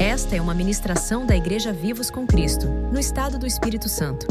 Esta 0.00 0.36
é 0.36 0.40
uma 0.40 0.54
ministração 0.54 1.26
da 1.26 1.36
Igreja 1.36 1.72
Vivos 1.72 2.10
com 2.10 2.26
Cristo, 2.26 2.66
no 2.66 2.98
estado 2.98 3.38
do 3.38 3.46
Espírito 3.46 3.88
Santo. 3.88 4.26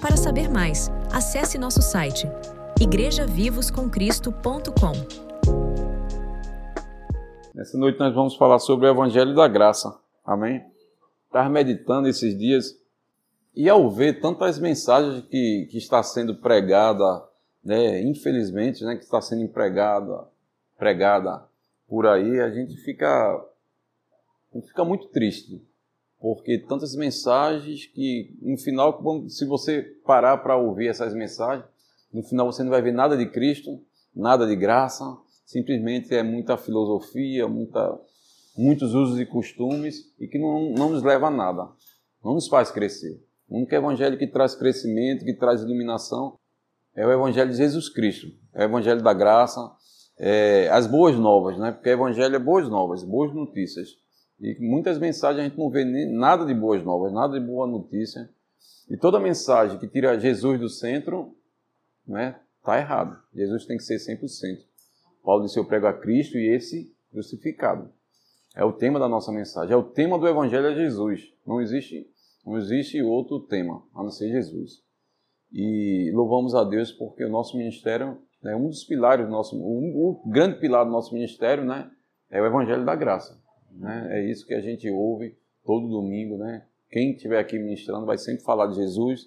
Para 0.00 0.16
saber 0.16 0.50
mais, 0.50 0.90
acesse 1.12 1.58
nosso 1.58 1.82
site 1.82 2.26
igrejavivoscomcristo.com. 2.80 4.92
Nessa 7.54 7.78
noite 7.78 7.98
nós 7.98 8.14
vamos 8.14 8.36
falar 8.36 8.58
sobre 8.58 8.86
o 8.86 8.90
Evangelho 8.90 9.34
da 9.34 9.48
Graça. 9.48 9.98
Amém? 10.24 10.64
Estava 11.26 11.48
meditando 11.48 12.06
esses 12.06 12.38
dias 12.38 12.78
e 13.54 13.68
ao 13.68 13.90
ver 13.90 14.20
tantas 14.20 14.58
mensagens 14.58 15.24
que, 15.26 15.66
que 15.70 15.78
está 15.78 16.02
sendo 16.02 16.36
pregada, 16.36 17.24
né, 17.64 18.02
infelizmente, 18.02 18.84
né, 18.84 18.94
que 18.94 19.04
está 19.04 19.20
sendo 19.20 19.42
empregada, 19.42 20.26
pregada 20.78 21.48
por 21.88 22.06
aí, 22.06 22.40
a 22.40 22.50
gente 22.50 22.76
fica, 22.76 23.44
fica 24.62 24.84
muito 24.84 25.08
triste. 25.08 25.62
Porque 26.20 26.58
tantas 26.58 26.96
mensagens 26.96 27.86
que, 27.86 28.36
no 28.42 28.58
final, 28.58 29.28
se 29.28 29.44
você 29.44 29.82
parar 30.04 30.38
para 30.38 30.56
ouvir 30.56 30.88
essas 30.88 31.14
mensagens, 31.14 31.64
no 32.12 32.22
final 32.22 32.50
você 32.50 32.62
não 32.62 32.70
vai 32.70 32.82
ver 32.82 32.92
nada 32.92 33.16
de 33.16 33.26
Cristo, 33.30 33.80
nada 34.14 34.46
de 34.46 34.56
graça, 34.56 35.04
simplesmente 35.46 36.14
é 36.14 36.22
muita 36.22 36.56
filosofia, 36.56 37.46
muita, 37.46 37.98
muitos 38.56 38.94
usos 38.94 39.20
e 39.20 39.26
costumes 39.26 40.12
e 40.18 40.26
que 40.26 40.38
não, 40.38 40.72
não 40.72 40.90
nos 40.90 41.02
leva 41.02 41.28
a 41.28 41.30
nada, 41.30 41.68
não 42.24 42.34
nos 42.34 42.48
faz 42.48 42.70
crescer. 42.70 43.22
O 43.48 43.56
único 43.56 43.74
evangelho 43.74 44.18
que 44.18 44.26
traz 44.26 44.54
crescimento, 44.54 45.24
que 45.24 45.34
traz 45.34 45.62
iluminação, 45.62 46.36
é 46.94 47.06
o 47.06 47.12
evangelho 47.12 47.50
de 47.50 47.56
Jesus 47.56 47.88
Cristo, 47.88 48.26
é 48.52 48.62
o 48.62 48.64
evangelho 48.64 49.02
da 49.02 49.14
graça, 49.14 49.60
é, 50.18 50.68
as 50.70 50.86
boas 50.86 51.16
novas, 51.16 51.56
né? 51.58 51.70
Porque 51.70 51.88
o 51.88 51.92
evangelho 51.92 52.34
é 52.34 52.38
boas 52.38 52.68
novas, 52.68 53.04
boas 53.04 53.32
notícias. 53.32 53.88
E 54.40 54.56
muitas 54.60 54.98
mensagens 54.98 55.40
a 55.40 55.48
gente 55.48 55.58
não 55.58 55.68
vê 55.68 55.84
nem, 55.84 56.12
nada 56.12 56.44
de 56.44 56.54
boas 56.54 56.82
novas, 56.84 57.12
nada 57.12 57.38
de 57.38 57.44
boa 57.44 57.66
notícia. 57.66 58.28
E 58.88 58.96
toda 58.96 59.18
mensagem 59.18 59.78
que 59.78 59.88
tira 59.88 60.18
Jesus 60.18 60.60
do 60.60 60.68
centro, 60.68 61.36
né, 62.06 62.38
tá 62.62 62.78
errado. 62.78 63.18
Jesus 63.34 63.66
tem 63.66 63.76
que 63.76 63.82
ser 63.82 63.96
100%. 63.96 64.64
Paulo 65.24 65.44
disse: 65.44 65.58
Eu 65.58 65.64
prego 65.64 65.86
a 65.86 65.92
Cristo 65.92 66.38
e 66.38 66.48
esse 66.48 66.94
crucificado. 67.10 67.90
É 68.54 68.64
o 68.64 68.72
tema 68.72 68.98
da 68.98 69.08
nossa 69.08 69.30
mensagem. 69.30 69.72
É 69.72 69.76
o 69.76 69.82
tema 69.82 70.18
do 70.18 70.26
Evangelho 70.26 70.66
é 70.66 70.74
Jesus. 70.74 71.32
Não 71.46 71.60
existe, 71.60 72.08
não 72.44 72.56
existe 72.56 73.02
outro 73.02 73.40
tema 73.40 73.82
a 73.94 74.02
não 74.02 74.10
ser 74.10 74.30
Jesus. 74.30 74.82
E 75.52 76.10
louvamos 76.14 76.54
a 76.54 76.64
Deus 76.64 76.92
porque 76.92 77.24
o 77.24 77.28
nosso 77.28 77.56
ministério 77.56 78.18
é 78.44 78.54
um 78.54 78.68
dos 78.68 78.84
pilares 78.84 79.26
do 79.26 79.32
nosso, 79.32 79.56
um 79.56 80.20
grande 80.30 80.60
pilar 80.60 80.84
do 80.84 80.90
nosso 80.90 81.12
ministério, 81.12 81.64
né, 81.64 81.90
é 82.30 82.40
o 82.40 82.46
Evangelho 82.46 82.84
da 82.84 82.94
Graça. 82.94 83.40
Né? 83.78 84.08
É 84.10 84.30
isso 84.30 84.46
que 84.46 84.54
a 84.54 84.60
gente 84.60 84.90
ouve 84.90 85.36
todo 85.64 85.88
domingo, 85.88 86.36
né? 86.36 86.66
Quem 86.90 87.12
estiver 87.12 87.38
aqui 87.38 87.58
ministrando 87.58 88.06
vai 88.06 88.18
sempre 88.18 88.42
falar 88.42 88.66
de 88.66 88.76
Jesus, 88.76 89.26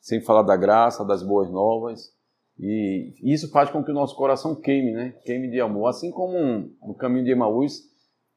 sempre 0.00 0.26
falar 0.26 0.42
da 0.42 0.56
graça, 0.56 1.04
das 1.04 1.22
boas 1.22 1.50
novas. 1.50 2.12
E 2.58 3.14
isso 3.22 3.50
faz 3.50 3.70
com 3.70 3.84
que 3.84 3.90
o 3.90 3.94
nosso 3.94 4.16
coração 4.16 4.54
queime, 4.54 4.92
né? 4.92 5.14
Queime 5.24 5.50
de 5.50 5.60
amor. 5.60 5.88
Assim 5.88 6.10
como 6.10 6.70
no 6.82 6.94
caminho 6.94 7.24
de 7.24 7.30
Emaús, 7.30 7.82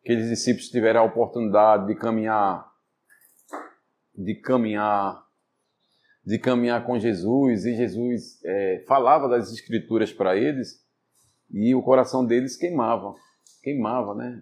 aqueles 0.03 0.29
discípulos 0.29 0.69
tiveram 0.69 1.01
a 1.01 1.05
oportunidade 1.05 1.87
de 1.87 1.95
caminhar, 1.95 2.67
de 4.15 4.35
caminhar, 4.35 5.23
de 6.25 6.37
caminhar 6.39 6.85
com 6.85 6.99
Jesus, 6.99 7.65
e 7.65 7.75
Jesus 7.75 8.43
é, 8.43 8.83
falava 8.87 9.29
das 9.29 9.51
Escrituras 9.51 10.11
para 10.11 10.35
eles, 10.35 10.85
e 11.49 11.73
o 11.73 11.81
coração 11.81 12.25
deles 12.25 12.57
queimava, 12.57 13.15
queimava, 13.63 14.13
né? 14.13 14.41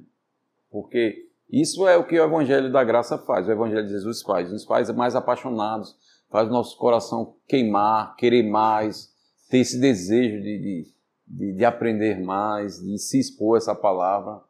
Porque 0.76 1.30
isso 1.50 1.88
é 1.88 1.96
o 1.96 2.04
que 2.04 2.20
o 2.20 2.24
Evangelho 2.26 2.70
da 2.70 2.84
Graça 2.84 3.18
faz, 3.18 3.48
o 3.48 3.52
Evangelho 3.52 3.86
de 3.86 3.94
Jesus 3.94 4.22
faz, 4.22 4.52
nos 4.52 4.66
faz 4.66 4.92
mais 4.92 5.16
apaixonados, 5.16 5.96
faz 6.30 6.50
o 6.50 6.52
nosso 6.52 6.78
coração 6.78 7.34
queimar, 7.48 8.14
querer 8.18 8.44
mais, 8.44 9.10
ter 9.50 9.60
esse 9.60 9.80
desejo 9.80 10.42
de, 10.42 10.86
de, 11.26 11.54
de 11.54 11.64
aprender 11.64 12.20
mais, 12.20 12.82
de 12.82 12.98
se 12.98 13.18
expor 13.18 13.56
a 13.56 13.58
essa 13.58 13.74
palavra, 13.74 14.42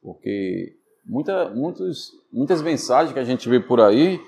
porque 0.00 0.76
muita, 1.04 1.50
muitos, 1.50 2.12
muitas 2.32 2.62
mensagens 2.62 3.12
que 3.12 3.18
a 3.18 3.24
gente 3.24 3.48
vê 3.48 3.58
por 3.58 3.80
aí, 3.80 4.20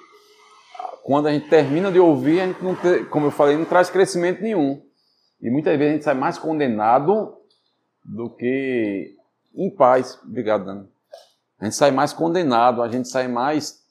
quando 1.04 1.28
a 1.28 1.32
gente 1.32 1.48
termina 1.48 1.92
de 1.92 2.00
ouvir, 2.00 2.40
a 2.40 2.48
gente 2.48 2.64
não 2.64 2.74
tem, 2.74 3.04
como 3.04 3.26
eu 3.26 3.30
falei, 3.30 3.56
não 3.56 3.64
traz 3.64 3.88
crescimento 3.88 4.42
nenhum. 4.42 4.82
E 5.40 5.48
muitas 5.48 5.78
vezes 5.78 5.88
a 5.88 5.94
gente 5.94 6.04
sai 6.04 6.14
mais 6.14 6.36
condenado 6.36 7.36
do 8.04 8.28
que 8.28 9.14
em 9.54 9.70
paz. 9.70 10.18
Obrigado, 10.24 10.64
Dani. 10.64 10.91
A 11.62 11.66
gente 11.66 11.76
sai 11.76 11.92
mais 11.92 12.12
condenado, 12.12 12.82
a 12.82 12.88
gente 12.88 13.06
sai 13.06 13.28
mais, 13.28 13.84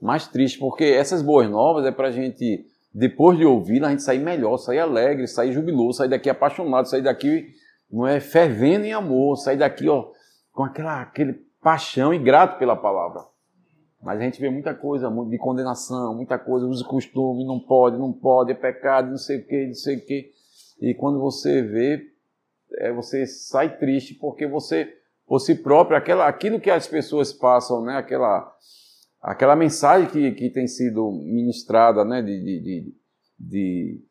mais 0.00 0.26
triste, 0.26 0.58
porque 0.58 0.84
essas 0.84 1.20
boas 1.20 1.50
novas 1.50 1.84
é 1.84 1.92
para 1.92 2.08
a 2.08 2.10
gente 2.10 2.64
depois 2.94 3.36
de 3.36 3.44
ouvi-la, 3.44 3.88
a 3.88 3.90
gente 3.90 4.02
sair 4.02 4.20
melhor, 4.20 4.56
sair 4.56 4.78
alegre, 4.78 5.28
sair 5.28 5.52
jubiloso, 5.52 5.98
sair 5.98 6.08
daqui 6.08 6.30
apaixonado, 6.30 6.88
sair 6.88 7.02
daqui 7.02 7.48
não 7.92 8.06
é 8.06 8.20
fervendo 8.20 8.86
em 8.86 8.94
amor, 8.94 9.36
sair 9.36 9.58
daqui 9.58 9.86
ó, 9.86 10.12
com 10.50 10.64
aquela 10.64 11.02
aquele 11.02 11.34
paixão 11.60 12.14
e 12.14 12.18
grato 12.18 12.58
pela 12.58 12.74
palavra. 12.74 13.20
Mas 14.02 14.18
a 14.18 14.22
gente 14.22 14.40
vê 14.40 14.48
muita 14.48 14.72
coisa 14.74 15.10
de 15.28 15.36
condenação, 15.36 16.14
muita 16.14 16.38
coisa, 16.38 16.64
usa 16.64 16.86
costume, 16.86 17.44
não 17.44 17.60
pode, 17.60 17.98
não 17.98 18.14
pode, 18.14 18.52
é 18.52 18.54
pecado, 18.54 19.10
não 19.10 19.18
sei 19.18 19.40
o 19.40 19.46
que, 19.46 19.66
não 19.66 19.74
sei 19.74 19.96
o 19.98 20.00
que. 20.00 20.30
E 20.80 20.94
quando 20.94 21.20
você 21.20 21.60
vê, 21.60 22.00
é, 22.78 22.90
você 22.94 23.26
sai 23.26 23.76
triste 23.76 24.14
porque 24.14 24.46
você, 24.46 24.88
por 25.26 25.40
si 25.40 25.54
próprio, 25.54 25.96
aquela, 25.96 26.28
aquilo 26.28 26.60
que 26.60 26.70
as 26.70 26.86
pessoas 26.86 27.32
passam, 27.32 27.82
né, 27.82 27.96
aquela 27.96 28.52
aquela 29.24 29.56
mensagem 29.56 30.06
que, 30.06 30.32
que 30.32 30.50
tem 30.50 30.66
sido 30.66 31.10
ministrada 31.10 32.04
né, 32.04 32.20
de, 32.20 32.38
de, 32.42 32.94
de, 33.38 34.04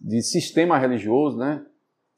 de 0.00 0.22
sistema 0.22 0.78
religioso, 0.78 1.36
né, 1.36 1.66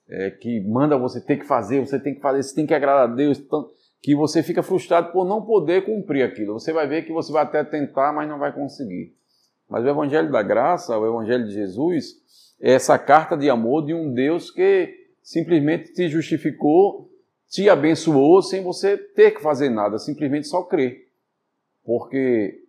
é, 0.06 0.31
que 0.31 0.60
manda 0.60 0.99
você 0.99 1.22
ter 1.22 1.38
que 1.38 1.47
fazer, 1.47 1.81
você 1.81 1.99
tem 1.99 2.15
que 2.15 2.21
fazer, 2.21 2.43
você 2.43 2.55
tem 2.55 2.66
que 2.66 2.75
agradar 2.75 3.09
a 3.09 3.15
Deus, 3.15 3.38
então, 3.38 3.71
que 4.03 4.15
você 4.15 4.43
fica 4.43 4.62
frustrado 4.62 5.11
por 5.11 5.26
não 5.26 5.41
poder 5.41 5.87
cumprir 5.87 6.22
aquilo. 6.22 6.53
Você 6.53 6.75
vai 6.75 6.87
ver 6.87 7.06
que 7.06 7.12
você 7.12 7.32
vai 7.32 7.43
até 7.43 7.65
tentar, 7.65 8.12
mas 8.12 8.28
não 8.28 8.38
vai 8.38 8.53
conseguir. 8.53 9.15
Mas 9.66 9.82
o 9.82 9.88
Evangelho 9.88 10.31
da 10.31 10.43
Graça, 10.43 10.99
o 10.99 11.06
Evangelho 11.06 11.47
de 11.47 11.55
Jesus, 11.55 12.16
é 12.61 12.72
essa 12.72 12.99
carta 12.99 13.34
de 13.34 13.49
amor 13.49 13.87
de 13.87 13.94
um 13.94 14.12
Deus 14.12 14.50
que 14.50 14.94
simplesmente 15.22 15.94
te 15.94 16.06
justificou, 16.11 17.09
te 17.55 17.69
abençoou 17.69 18.43
sem 18.43 18.63
você 18.63 18.97
ter 18.97 19.31
que 19.31 19.41
fazer 19.41 19.69
nada, 19.69 19.99
simplesmente 19.99 20.49
só 20.49 20.63
crer 20.63 21.05
porque 21.85 22.63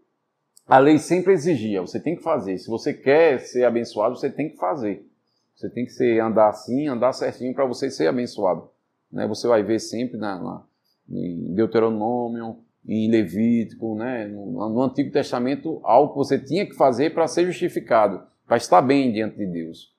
a 0.67 0.77
lei 0.77 0.97
sempre 0.97 1.33
exigia, 1.33 1.81
você 1.81 1.99
tem 1.99 2.15
que 2.15 2.21
fazer. 2.21 2.57
Se 2.57 2.67
você 2.67 2.93
quer 2.93 3.39
ser 3.39 3.63
abençoado, 3.63 4.15
você 4.15 4.29
tem 4.29 4.49
que 4.49 4.57
fazer. 4.57 5.07
Você 5.55 5.69
tem 5.69 5.85
que 5.85 5.91
ser, 5.91 6.19
andar 6.19 6.49
assim, 6.49 6.87
andar 6.87 7.13
certinho 7.13 7.53
para 7.53 7.65
você 7.65 7.89
ser 7.89 8.07
abençoado. 8.07 8.69
Né? 9.11 9.25
Você 9.27 9.47
vai 9.47 9.63
ver 9.63 9.79
sempre 9.79 10.17
na, 10.17 10.37
na, 10.37 10.63
em 11.09 11.53
Deuteronômio, 11.53 12.57
em 12.85 13.09
Levítico, 13.09 13.95
né? 13.95 14.27
no, 14.27 14.69
no 14.69 14.81
Antigo 14.81 15.11
Testamento, 15.11 15.79
algo 15.83 16.11
que 16.11 16.17
você 16.17 16.37
tinha 16.37 16.65
que 16.65 16.75
fazer 16.75 17.13
para 17.13 17.27
ser 17.27 17.45
justificado, 17.45 18.21
para 18.45 18.57
estar 18.57 18.81
bem 18.81 19.13
diante 19.13 19.37
de 19.37 19.45
Deus. 19.45 19.93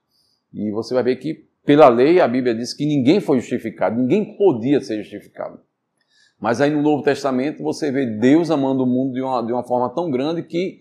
E 0.53 0.71
você 0.71 0.93
vai 0.93 1.03
ver 1.03 1.17
que, 1.17 1.46
pela 1.67 1.89
lei, 1.89 2.21
a 2.21 2.29
Bíblia 2.29 2.55
diz 2.55 2.73
que 2.73 2.87
ninguém 2.87 3.19
foi 3.21 3.41
justificado, 3.41 4.01
ninguém 4.01 4.37
podia 4.37 4.81
ser 4.81 5.03
justificado. 5.03 5.61
Mas 6.41 6.61
aí 6.61 6.71
no 6.71 6.81
Novo 6.81 7.03
Testamento 7.03 7.63
você 7.63 7.91
vê 7.91 8.07
Deus 8.07 8.51
amando 8.51 8.85
o 8.85 8.87
mundo 8.87 9.13
de 9.13 9.21
uma, 9.21 9.43
de 9.43 9.53
uma 9.53 9.65
forma 9.65 9.93
tão 9.93 10.11
grande 10.11 10.43
que 10.43 10.81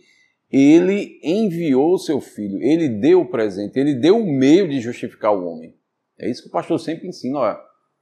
ele 0.52 1.20
enviou 1.24 1.94
o 1.94 1.98
seu 1.98 2.22
filho, 2.22 2.62
ele 2.62 2.88
deu 2.88 3.22
o 3.22 3.30
presente, 3.30 3.80
ele 3.80 3.96
deu 3.96 4.18
o 4.18 4.26
meio 4.26 4.70
de 4.70 4.80
justificar 4.80 5.36
o 5.36 5.46
homem. 5.46 5.74
É 6.20 6.30
isso 6.30 6.44
que 6.44 6.50
o 6.50 6.52
pastor 6.52 6.80
sempre 6.80 7.08
ensina. 7.08 7.40
Olha, 7.40 7.58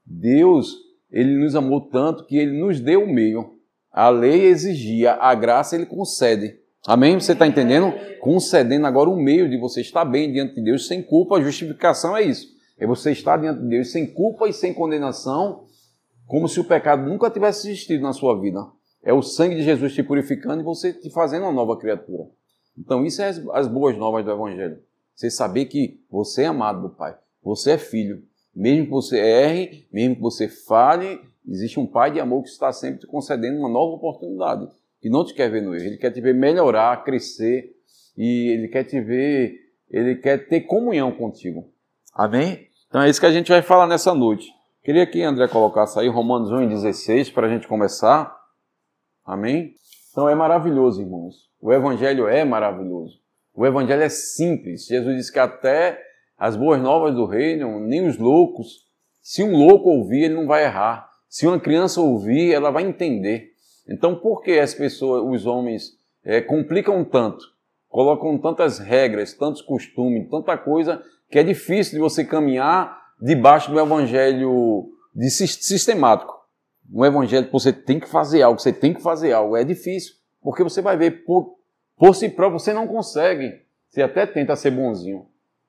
Deus, 0.06 0.76
ele 1.10 1.38
nos 1.38 1.56
amou 1.56 1.82
tanto 1.90 2.26
que 2.26 2.38
ele 2.38 2.60
nos 2.60 2.80
deu 2.80 3.04
o 3.04 3.12
meio. 3.12 3.54
A 3.92 4.10
lei 4.10 4.46
exigia, 4.46 5.14
a 5.14 5.34
graça 5.34 5.76
ele 5.76 5.86
concede. 5.86 6.60
Amém? 6.86 7.18
Você 7.20 7.32
está 7.32 7.48
entendendo? 7.48 7.94
Concedendo 8.20 8.86
agora 8.86 9.10
o 9.10 9.16
meio 9.16 9.50
de 9.50 9.58
você 9.58 9.80
estar 9.80 10.04
bem 10.04 10.32
diante 10.32 10.56
de 10.56 10.62
Deus 10.62 10.86
sem 10.86 11.02
culpa. 11.02 11.38
A 11.38 11.42
justificação 11.42 12.18
é 12.18 12.24
isso. 12.24 12.53
É 12.78 12.88
você 12.88 13.12
estar 13.12 13.38
diante 13.38 13.62
de 13.62 13.68
Deus 13.68 13.92
sem 13.92 14.06
culpa 14.06 14.48
e 14.48 14.54
sem 14.54 14.74
condenação 14.74 15.66
como 16.28 16.48
se 16.48 16.60
o 16.60 16.64
pecado 16.64 17.08
nunca 17.08 17.30
tivesse 17.30 17.70
existido 17.70 18.04
na 18.04 18.14
sua 18.14 18.40
vida. 18.40 18.66
É 19.04 19.14
o 19.14 19.22
sangue 19.22 19.56
de 19.56 19.64
Jesus 19.64 19.94
te 19.94 20.02
purificando 20.02 20.62
e 20.62 20.66
você 20.66 20.94
te 20.94 21.10
fazendo 21.10 21.44
uma 21.44 21.52
nova 21.52 21.78
criatura. 21.78 22.24
Então, 22.78 23.06
isso 23.06 23.22
é 23.22 23.28
as, 23.28 23.38
as 23.50 23.68
boas 23.68 23.98
novas 23.98 24.24
do 24.24 24.32
Evangelho. 24.32 24.80
Você 25.14 25.30
saber 25.30 25.66
que 25.66 26.02
você 26.10 26.44
é 26.44 26.48
amado 26.48 26.82
do 26.82 26.90
Pai, 26.90 27.16
você 27.44 27.72
é 27.72 27.78
filho. 27.78 28.24
Mesmo 28.56 28.86
que 28.86 28.92
você 28.92 29.18
erre, 29.18 29.88
mesmo 29.92 30.16
que 30.16 30.22
você 30.22 30.48
fale, 30.48 31.20
existe 31.48 31.80
um 31.80 31.86
Pai 31.86 32.12
de 32.12 32.20
amor 32.20 32.44
que 32.44 32.50
está 32.50 32.72
sempre 32.72 33.02
te 33.02 33.08
concedendo 33.08 33.60
uma 33.60 33.70
nova 33.70 33.96
oportunidade. 33.96 34.68
Que 35.02 35.10
não 35.10 35.26
te 35.26 35.34
quer 35.34 35.52
ver 35.52 35.62
no 35.62 35.76
erro, 35.76 35.86
ele 35.86 35.98
quer 35.98 36.12
te 36.12 36.22
ver 36.22 36.34
melhorar, 36.34 37.04
crescer 37.04 37.76
e 38.18 38.50
ele 38.50 38.68
quer 38.70 38.86
te 38.86 39.02
ver, 39.02 39.56
ele 39.90 40.16
quer 40.16 40.48
ter 40.48 40.62
comunhão 40.62 41.12
contigo. 41.12 41.73
Amém? 42.14 42.68
Então 42.88 43.02
é 43.02 43.10
isso 43.10 43.20
que 43.20 43.26
a 43.26 43.32
gente 43.32 43.52
vai 43.52 43.64
falar 43.64 43.88
nessa 43.88 44.14
noite. 44.14 44.48
Queria 44.84 45.08
que 45.08 45.24
André 45.24 45.48
colocasse 45.48 46.00
aí 46.00 46.08
Romanos 46.08 46.52
1,16 46.52 47.34
para 47.34 47.48
a 47.48 47.50
gente 47.50 47.68
começar. 47.68 48.36
Amém? 49.26 49.74
Então 50.12 50.30
é 50.30 50.36
maravilhoso, 50.36 51.02
irmãos. 51.02 51.50
O 51.60 51.74
Evangelho 51.74 52.28
é 52.28 52.46
maravilhoso. 52.46 53.18
O 53.56 53.66
Evangelho 53.66 54.04
é 54.04 54.10
simples. 54.10 54.86
Jesus 54.86 55.16
disse 55.18 55.32
que 55.32 55.40
até 55.40 56.00
as 56.38 56.56
boas 56.56 56.80
novas 56.80 57.16
do 57.16 57.26
reino, 57.26 57.80
nem 57.80 58.08
os 58.08 58.18
loucos, 58.18 58.84
se 59.20 59.42
um 59.42 59.56
louco 59.56 59.90
ouvir, 59.90 60.26
ele 60.26 60.36
não 60.36 60.46
vai 60.46 60.66
errar. 60.66 61.10
Se 61.28 61.48
uma 61.48 61.60
criança 61.60 62.00
ouvir, 62.00 62.54
ela 62.54 62.70
vai 62.70 62.84
entender. 62.84 63.54
Então, 63.90 64.16
por 64.16 64.44
que 64.44 64.60
as 64.60 64.76
pessoas, 64.76 65.24
os 65.26 65.48
homens, 65.48 65.98
é, 66.24 66.42
complicam 66.42 67.04
tanto? 67.04 67.44
Colocam 67.90 68.38
tantas 68.38 68.78
regras, 68.78 69.34
tantos 69.34 69.62
costumes, 69.62 70.30
tanta 70.30 70.58
coisa 70.58 71.02
que 71.34 71.40
é 71.40 71.44
difícil 71.44 71.96
de 71.96 72.00
você 72.00 72.24
caminhar 72.24 72.96
debaixo 73.20 73.72
do 73.72 73.80
evangelho 73.80 74.92
de 75.16 75.32
sistemático. 75.32 76.32
Um 76.94 77.04
evangelho 77.04 77.48
que 77.48 77.52
você 77.52 77.74
tem 77.74 78.00
que 78.00 78.08
fazer 78.08 78.44
algo, 78.44 78.60
você 78.60 78.72
tem 78.72 78.94
que 78.94 79.02
fazer 79.02 79.34
algo. 79.34 79.58
É 79.58 79.64
difícil, 79.64 80.14
porque 80.44 80.62
você 80.62 80.80
vai 80.80 80.96
ver 80.96 81.26
por, 81.26 81.58
por 81.98 82.14
si 82.14 82.30
próprio, 82.30 82.60
você 82.60 82.72
não 82.72 82.88
consegue. 82.88 83.52
Você 83.90 84.04
até 84.04 84.28
tenta 84.28 84.56
ser 84.56 84.70
bonzinho, 84.70 85.26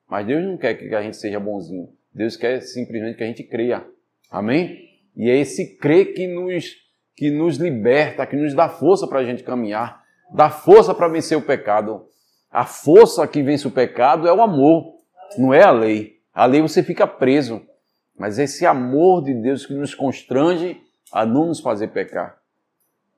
mas 0.06 0.26
Deus 0.26 0.44
não 0.44 0.58
quer 0.58 0.74
que 0.74 0.94
a 0.94 1.00
gente 1.00 1.16
seja 1.16 1.40
bonzinho. 1.40 1.88
Deus 2.12 2.36
quer 2.36 2.60
simplesmente 2.60 3.16
que 3.16 3.24
a 3.24 3.26
gente 3.26 3.42
creia. 3.42 3.86
Amém? 4.30 4.78
E 5.16 5.30
é 5.30 5.38
esse 5.38 5.78
crer 5.78 6.12
que 6.12 6.26
nos, 6.26 6.76
que 7.16 7.30
nos 7.30 7.56
liberta, 7.56 8.26
que 8.26 8.36
nos 8.36 8.52
dá 8.52 8.68
força 8.68 9.06
para 9.06 9.20
a 9.20 9.24
gente 9.24 9.42
caminhar, 9.42 10.04
dá 10.34 10.50
força 10.50 10.94
para 10.94 11.08
vencer 11.08 11.38
o 11.38 11.42
pecado. 11.42 12.04
A 12.50 12.66
força 12.66 13.26
que 13.26 13.42
vence 13.42 13.66
o 13.66 13.70
pecado 13.70 14.28
é 14.28 14.32
o 14.32 14.42
amor, 14.42 14.93
não 15.38 15.52
é 15.52 15.62
a 15.62 15.70
lei. 15.70 16.20
A 16.32 16.46
lei 16.46 16.60
você 16.60 16.82
fica 16.82 17.06
preso. 17.06 17.62
Mas 18.16 18.38
esse 18.38 18.64
amor 18.64 19.22
de 19.22 19.34
Deus 19.34 19.66
que 19.66 19.74
nos 19.74 19.94
constrange 19.94 20.80
a 21.12 21.26
não 21.26 21.46
nos 21.46 21.60
fazer 21.60 21.88
pecar. 21.88 22.38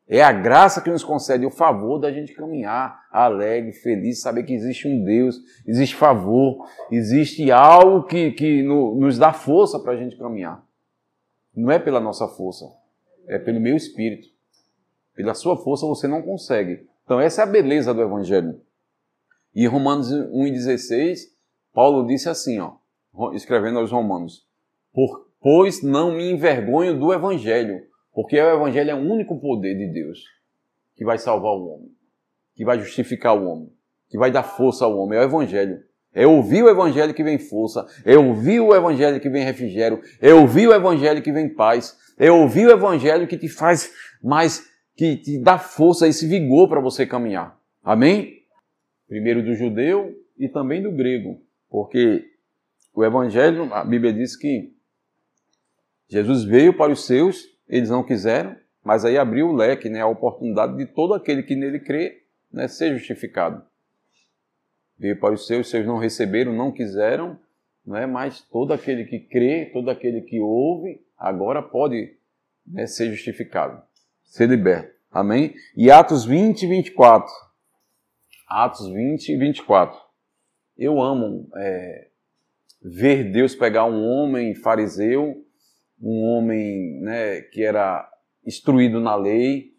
É 0.09 0.23
a 0.23 0.31
graça 0.31 0.81
que 0.81 0.91
nos 0.91 1.03
concede 1.03 1.45
o 1.45 1.51
favor 1.51 1.99
da 1.99 2.13
gente 2.13 2.33
caminhar 2.33 3.07
alegre, 3.11 3.73
feliz, 3.73 4.21
saber 4.21 4.45
que 4.45 4.55
existe 4.55 4.87
um 4.87 5.03
Deus, 5.03 5.41
existe 5.67 5.97
favor, 5.97 6.65
existe 6.93 7.51
algo 7.51 8.05
que, 8.05 8.31
que 8.31 8.62
no, 8.62 8.95
nos 8.95 9.19
dá 9.19 9.33
força 9.33 9.81
para 9.81 9.95
a 9.95 9.97
gente 9.97 10.17
caminhar. 10.17 10.65
Não 11.55 11.73
é 11.73 11.79
pela 11.79 11.99
nossa 11.99 12.29
força, 12.29 12.67
é 13.27 13.39
pelo 13.39 13.61
meu 13.61 13.77
espírito. 13.77 14.29
Pela 15.15 15.35
sua 15.35 15.57
força 15.57 15.87
você 15.87 16.07
não 16.07 16.23
consegue. 16.23 16.87
Então, 17.05 17.19
essa 17.19 17.41
é 17.41 17.45
a 17.45 17.49
beleza 17.49 17.93
do 17.93 18.03
Evangelho. 18.03 18.61
E 19.55 19.67
Romanos 19.67 20.12
1,16, 20.12 21.21
Paulo 21.76 22.06
disse 22.06 22.26
assim, 22.26 22.58
ó, 22.58 22.73
escrevendo 23.34 23.78
aos 23.78 23.93
Romanos: 23.93 24.46
Pois 25.38 25.82
não 25.82 26.11
me 26.17 26.31
envergonho 26.31 26.99
do 26.99 27.12
Evangelho, 27.12 27.82
porque 28.14 28.40
o 28.40 28.50
Evangelho 28.50 28.93
é 28.93 28.94
o 28.94 29.12
único 29.12 29.38
poder 29.38 29.76
de 29.76 29.93
Deus 29.93 30.20
que 30.94 31.05
vai 31.05 31.19
salvar 31.19 31.52
o 31.52 31.67
homem, 31.67 31.90
que 32.55 32.64
vai 32.64 32.78
justificar 32.81 33.37
o 33.37 33.46
homem, 33.46 33.70
que 34.08 34.17
vai 34.17 34.31
dar 34.31 34.43
força 34.43 34.87
ao 34.87 34.96
homem. 34.96 35.19
É 35.19 35.20
o 35.20 35.25
Evangelho. 35.25 35.84
É 36.14 36.26
ouvir 36.26 36.62
o 36.62 36.70
Evangelho 36.70 37.12
que 37.12 37.23
vem 37.23 37.38
força, 37.38 37.84
é 38.06 38.17
ouvir 38.17 38.58
o 38.58 38.75
Evangelho 38.75 39.20
que 39.20 39.28
vem 39.28 39.44
refrigério, 39.44 40.00
é 40.19 40.32
ouvir 40.32 40.67
o 40.67 40.73
Evangelho 40.73 41.20
que 41.20 41.31
vem 41.31 41.46
paz, 41.46 41.94
é 42.19 42.32
ouvir 42.32 42.69
o 42.69 42.70
Evangelho 42.70 43.28
que 43.28 43.37
te 43.37 43.50
faz 43.50 43.93
mais, 44.25 44.67
que 44.96 45.14
te 45.19 45.38
dá 45.38 45.58
força, 45.58 46.08
esse 46.08 46.26
vigor 46.26 46.70
para 46.70 46.81
você 46.81 47.05
caminhar. 47.05 47.61
Amém? 47.84 48.32
Primeiro 49.06 49.44
do 49.44 49.55
judeu 49.55 50.14
e 50.38 50.49
também 50.49 50.82
do 50.82 50.90
grego, 50.90 51.44
porque 51.69 52.25
o 52.95 53.05
Evangelho, 53.05 53.73
a 53.75 53.85
Bíblia 53.85 54.13
diz 54.13 54.37
que 54.37 54.75
Jesus 56.09 56.45
veio 56.45 56.77
para 56.77 56.93
os 56.93 57.05
seus, 57.05 57.45
eles 57.69 57.91
não 57.91 58.05
quiseram, 58.05 58.57
mas 58.83 59.05
aí 59.05 59.19
abriu 59.19 59.49
o 59.49 59.53
leque, 59.53 59.89
né, 59.89 60.01
a 60.01 60.07
oportunidade 60.07 60.77
de 60.77 60.87
todo 60.87 61.13
aquele 61.13 61.43
que 61.43 61.57
nele 61.57 61.81
crê 61.81 62.23
né, 62.53 62.69
ser 62.69 62.97
justificado. 62.97 63.65
Veio 64.99 65.19
para 65.19 65.35
os 65.35 65.47
seus, 65.47 65.69
seus 65.69 65.85
não 65.85 65.99
receberam, 65.99 66.53
não 66.53 66.73
quiseram, 66.73 67.39
né, 67.85 68.07
mas 68.07 68.41
todo 68.41 68.73
aquele 68.73 69.05
que 69.05 69.19
crê, 69.19 69.67
todo 69.73 69.91
aquele 69.91 70.23
que 70.23 70.41
ouve, 70.41 71.05
agora 71.19 71.61
pode 71.61 72.17
né, 72.67 72.87
ser 72.87 73.11
justificado, 73.11 73.83
ser 74.25 74.49
liberto. 74.49 74.95
Amém? 75.11 75.55
E 75.77 75.91
Atos 75.91 76.25
20 76.25 76.62
e 76.62 76.67
24. 76.67 77.33
Atos 78.49 78.87
20 78.89 79.29
e 79.31 79.37
24. 79.37 80.06
Eu 80.76 81.00
amo 81.00 81.49
é, 81.56 82.08
ver 82.82 83.31
Deus 83.32 83.55
pegar 83.55 83.84
um 83.84 84.05
homem 84.05 84.55
fariseu, 84.55 85.44
um 86.00 86.23
homem 86.23 87.00
né, 87.00 87.40
que 87.40 87.62
era 87.62 88.08
instruído 88.46 89.00
na 89.00 89.14
lei, 89.14 89.73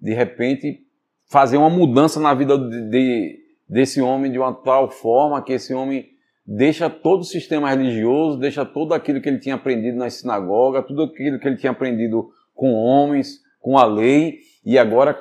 de 0.00 0.14
repente 0.14 0.86
fazer 1.30 1.56
uma 1.56 1.68
mudança 1.68 2.18
na 2.18 2.32
vida 2.32 2.56
de, 2.56 2.88
de, 2.88 3.38
desse 3.68 4.00
homem 4.00 4.32
de 4.32 4.38
uma 4.38 4.52
tal 4.52 4.90
forma 4.90 5.42
que 5.42 5.52
esse 5.52 5.74
homem 5.74 6.08
deixa 6.46 6.88
todo 6.88 7.20
o 7.20 7.24
sistema 7.24 7.68
religioso, 7.68 8.38
deixa 8.38 8.64
tudo 8.64 8.94
aquilo 8.94 9.20
que 9.20 9.28
ele 9.28 9.38
tinha 9.38 9.54
aprendido 9.54 9.98
na 9.98 10.08
sinagoga, 10.08 10.82
tudo 10.82 11.02
aquilo 11.02 11.38
que 11.38 11.46
ele 11.46 11.56
tinha 11.56 11.72
aprendido 11.72 12.30
com 12.54 12.72
homens, 12.72 13.40
com 13.60 13.76
a 13.76 13.84
lei, 13.84 14.38
e 14.64 14.78
agora 14.78 15.18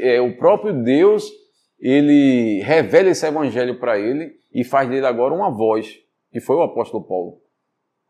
é, 0.00 0.20
o 0.20 0.36
próprio 0.38 0.72
Deus 0.82 1.30
ele 1.78 2.62
revela 2.62 3.10
esse 3.10 3.26
evangelho 3.26 3.78
para 3.78 3.98
ele 3.98 4.34
e 4.52 4.64
faz 4.64 4.88
dele 4.88 5.06
agora 5.06 5.34
uma 5.34 5.50
voz 5.50 5.98
que 6.30 6.40
foi 6.40 6.56
o 6.56 6.62
apóstolo 6.62 7.04
Paulo. 7.04 7.38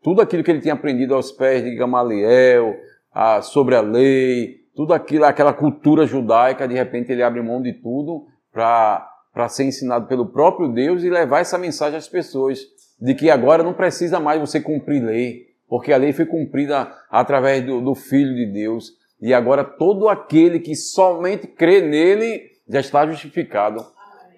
Tudo 0.01 0.21
aquilo 0.21 0.43
que 0.43 0.51
ele 0.51 0.61
tinha 0.61 0.73
aprendido 0.73 1.15
aos 1.15 1.31
pés 1.31 1.63
de 1.63 1.75
Gamaliel, 1.75 2.75
a, 3.11 3.41
sobre 3.41 3.75
a 3.75 3.81
lei, 3.81 4.57
tudo 4.75 4.93
aquilo, 4.93 5.25
aquela 5.25 5.53
cultura 5.53 6.05
judaica, 6.05 6.67
de 6.67 6.75
repente 6.75 7.11
ele 7.11 7.23
abre 7.23 7.41
mão 7.41 7.61
de 7.61 7.73
tudo 7.73 8.27
para 8.51 9.49
ser 9.49 9.63
ensinado 9.63 10.07
pelo 10.07 10.27
próprio 10.27 10.67
Deus 10.67 11.03
e 11.03 11.09
levar 11.09 11.39
essa 11.39 11.57
mensagem 11.57 11.97
às 11.97 12.07
pessoas, 12.07 12.59
de 12.99 13.15
que 13.15 13.29
agora 13.29 13.63
não 13.63 13.73
precisa 13.73 14.19
mais 14.19 14.39
você 14.39 14.61
cumprir 14.61 15.03
lei, 15.03 15.47
porque 15.67 15.91
a 15.91 15.97
lei 15.97 16.13
foi 16.13 16.25
cumprida 16.25 16.91
através 17.09 17.65
do, 17.65 17.81
do 17.81 17.95
Filho 17.95 18.35
de 18.35 18.45
Deus, 18.45 18.91
e 19.21 19.33
agora 19.33 19.63
todo 19.63 20.07
aquele 20.07 20.59
que 20.59 20.75
somente 20.75 21.47
crê 21.47 21.81
nele 21.81 22.56
já 22.69 22.79
está 22.79 23.05
justificado. 23.07 23.85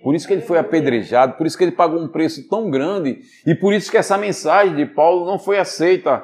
Por 0.02 0.16
isso 0.16 0.28
que 0.28 0.34
ele 0.34 0.42
foi 0.42 0.58
apedrejado, 0.58 1.34
por 1.34 1.46
isso 1.46 1.58
que 1.58 1.64
ele 1.64 1.74
pagou 1.74 2.02
um 2.02 2.08
preço 2.08 2.48
tão 2.48 2.70
grande 2.70 3.20
e 3.46 3.54
por 3.54 3.74
isso 3.74 3.92
que 3.92 3.98
essa 3.98 4.18
mensagem 4.18 4.76
de 4.76 4.86
Paulo 4.86 5.26
não 5.26 5.38
foi 5.38 5.60
aceita 5.60 6.24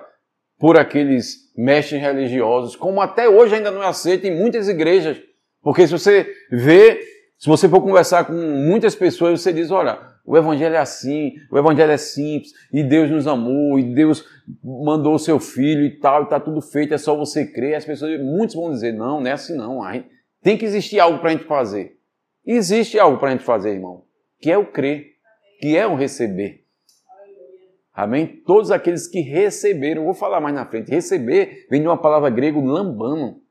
por 0.57 0.77
aqueles 0.77 1.53
mestres 1.57 2.01
religiosos, 2.01 2.75
como 2.75 3.01
até 3.01 3.27
hoje 3.27 3.55
ainda 3.55 3.71
não 3.71 3.83
é 3.83 3.87
aceita 3.87 4.27
em 4.27 4.37
muitas 4.37 4.69
igrejas. 4.69 5.21
Porque 5.61 5.85
se 5.85 5.91
você 5.91 6.31
vê, 6.49 7.01
se 7.37 7.47
você 7.47 7.67
for 7.67 7.81
conversar 7.81 8.25
com 8.25 8.33
muitas 8.33 8.95
pessoas, 8.95 9.41
você 9.41 9.51
diz, 9.51 9.71
olha, 9.71 9.99
o 10.25 10.37
evangelho 10.37 10.75
é 10.75 10.79
assim, 10.79 11.33
o 11.51 11.57
evangelho 11.57 11.91
é 11.91 11.97
simples, 11.97 12.51
e 12.71 12.83
Deus 12.83 13.11
nos 13.11 13.27
amou, 13.27 13.77
e 13.77 13.83
Deus 13.93 14.25
mandou 14.63 15.15
o 15.15 15.19
seu 15.19 15.39
filho 15.39 15.83
e 15.83 15.99
tal, 15.99 16.21
e 16.21 16.23
está 16.25 16.39
tudo 16.39 16.61
feito, 16.61 16.93
é 16.93 16.97
só 16.97 17.15
você 17.15 17.45
crer. 17.45 17.75
As 17.75 17.85
pessoas, 17.85 18.19
muitos 18.21 18.55
vão 18.55 18.71
dizer, 18.71 18.93
não, 18.93 19.19
não 19.19 19.27
é 19.27 19.33
assim 19.33 19.55
não. 19.55 19.81
Tem 20.41 20.57
que 20.57 20.65
existir 20.65 20.99
algo 20.99 21.19
para 21.19 21.29
a 21.29 21.33
gente 21.33 21.45
fazer. 21.45 21.94
Existe 22.45 22.99
algo 22.99 23.17
para 23.17 23.29
a 23.29 23.31
gente 23.31 23.43
fazer, 23.43 23.71
irmão, 23.71 24.03
que 24.39 24.51
é 24.51 24.57
o 24.57 24.65
crer, 24.65 25.15
que 25.59 25.75
é 25.75 25.87
o 25.87 25.95
receber. 25.95 26.63
Amém? 27.93 28.27
Todos 28.45 28.71
aqueles 28.71 29.07
que 29.07 29.21
receberam, 29.21 30.03
vou 30.03 30.13
falar 30.13 30.41
mais 30.41 30.53
na 30.53 30.65
frente, 30.65 30.91
receber 30.91 31.65
vem 31.69 31.81
de 31.81 31.87
uma 31.87 31.97
palavra 31.97 32.29
grega, 32.29 32.59
lambano. 32.59 33.41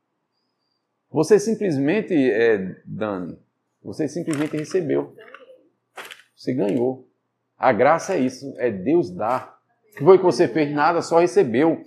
Você 1.11 1.39
simplesmente, 1.39 2.13
é, 2.13 2.75
Dani, 2.85 3.37
você 3.83 4.07
simplesmente 4.07 4.55
recebeu. 4.55 5.15
Você 6.35 6.53
ganhou. 6.53 7.07
A 7.57 7.71
graça 7.71 8.13
é 8.13 8.19
isso, 8.19 8.53
é 8.57 8.69
Deus 8.69 9.09
dar. 9.09 9.57
O 9.91 9.97
que 9.97 10.03
foi 10.03 10.17
que 10.17 10.23
você 10.23 10.47
fez? 10.47 10.71
Nada, 10.71 11.01
só 11.01 11.19
recebeu. 11.19 11.81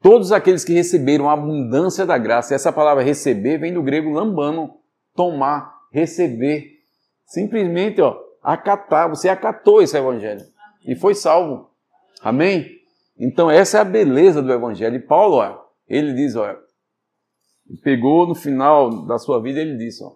Todos 0.00 0.32
aqueles 0.32 0.64
que 0.64 0.72
receberam 0.72 1.28
a 1.28 1.34
abundância 1.34 2.06
da 2.06 2.16
graça, 2.18 2.54
essa 2.54 2.72
palavra 2.72 3.02
receber 3.02 3.58
vem 3.58 3.72
do 3.72 3.82
grego 3.82 4.10
lambano, 4.10 4.78
tomar, 5.14 5.71
receber. 5.92 6.80
Simplesmente, 7.24 8.00
ó, 8.00 8.18
acatar. 8.42 9.08
Você 9.08 9.28
acatou 9.28 9.80
esse 9.80 9.96
evangelho 9.96 10.44
e 10.84 10.96
foi 10.96 11.14
salvo. 11.14 11.70
Amém? 12.20 12.80
Então, 13.18 13.50
essa 13.50 13.78
é 13.78 13.80
a 13.80 13.84
beleza 13.84 14.42
do 14.42 14.52
evangelho. 14.52 14.96
E 14.96 15.00
Paulo, 15.00 15.36
ó, 15.36 15.64
ele 15.86 16.14
diz, 16.14 16.34
ó, 16.34 16.56
pegou 17.82 18.26
no 18.26 18.34
final 18.34 19.04
da 19.06 19.18
sua 19.18 19.40
vida, 19.40 19.60
ele 19.60 19.76
disse, 19.76 20.02
ó, 20.02 20.12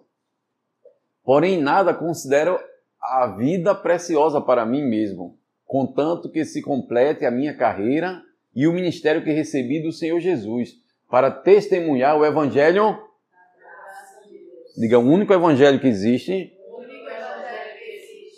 porém 1.23 1.61
nada 1.61 1.93
considero 1.93 2.59
a 3.01 3.27
vida 3.37 3.73
preciosa 3.73 4.41
para 4.41 4.65
mim 4.65 4.83
mesmo, 4.83 5.37
contanto 5.65 6.29
que 6.29 6.43
se 6.43 6.61
complete 6.61 7.25
a 7.25 7.31
minha 7.31 7.55
carreira 7.55 8.21
e 8.55 8.67
o 8.67 8.73
ministério 8.73 9.23
que 9.23 9.31
recebi 9.31 9.81
do 9.81 9.91
Senhor 9.91 10.19
Jesus, 10.19 10.73
para 11.09 11.31
testemunhar 11.31 12.17
o 12.17 12.25
evangelho 12.25 12.97
Diga, 14.77 14.99
o 14.99 15.01
único 15.01 15.33
evangelho 15.33 15.79
que 15.79 15.87
existe 15.87 16.53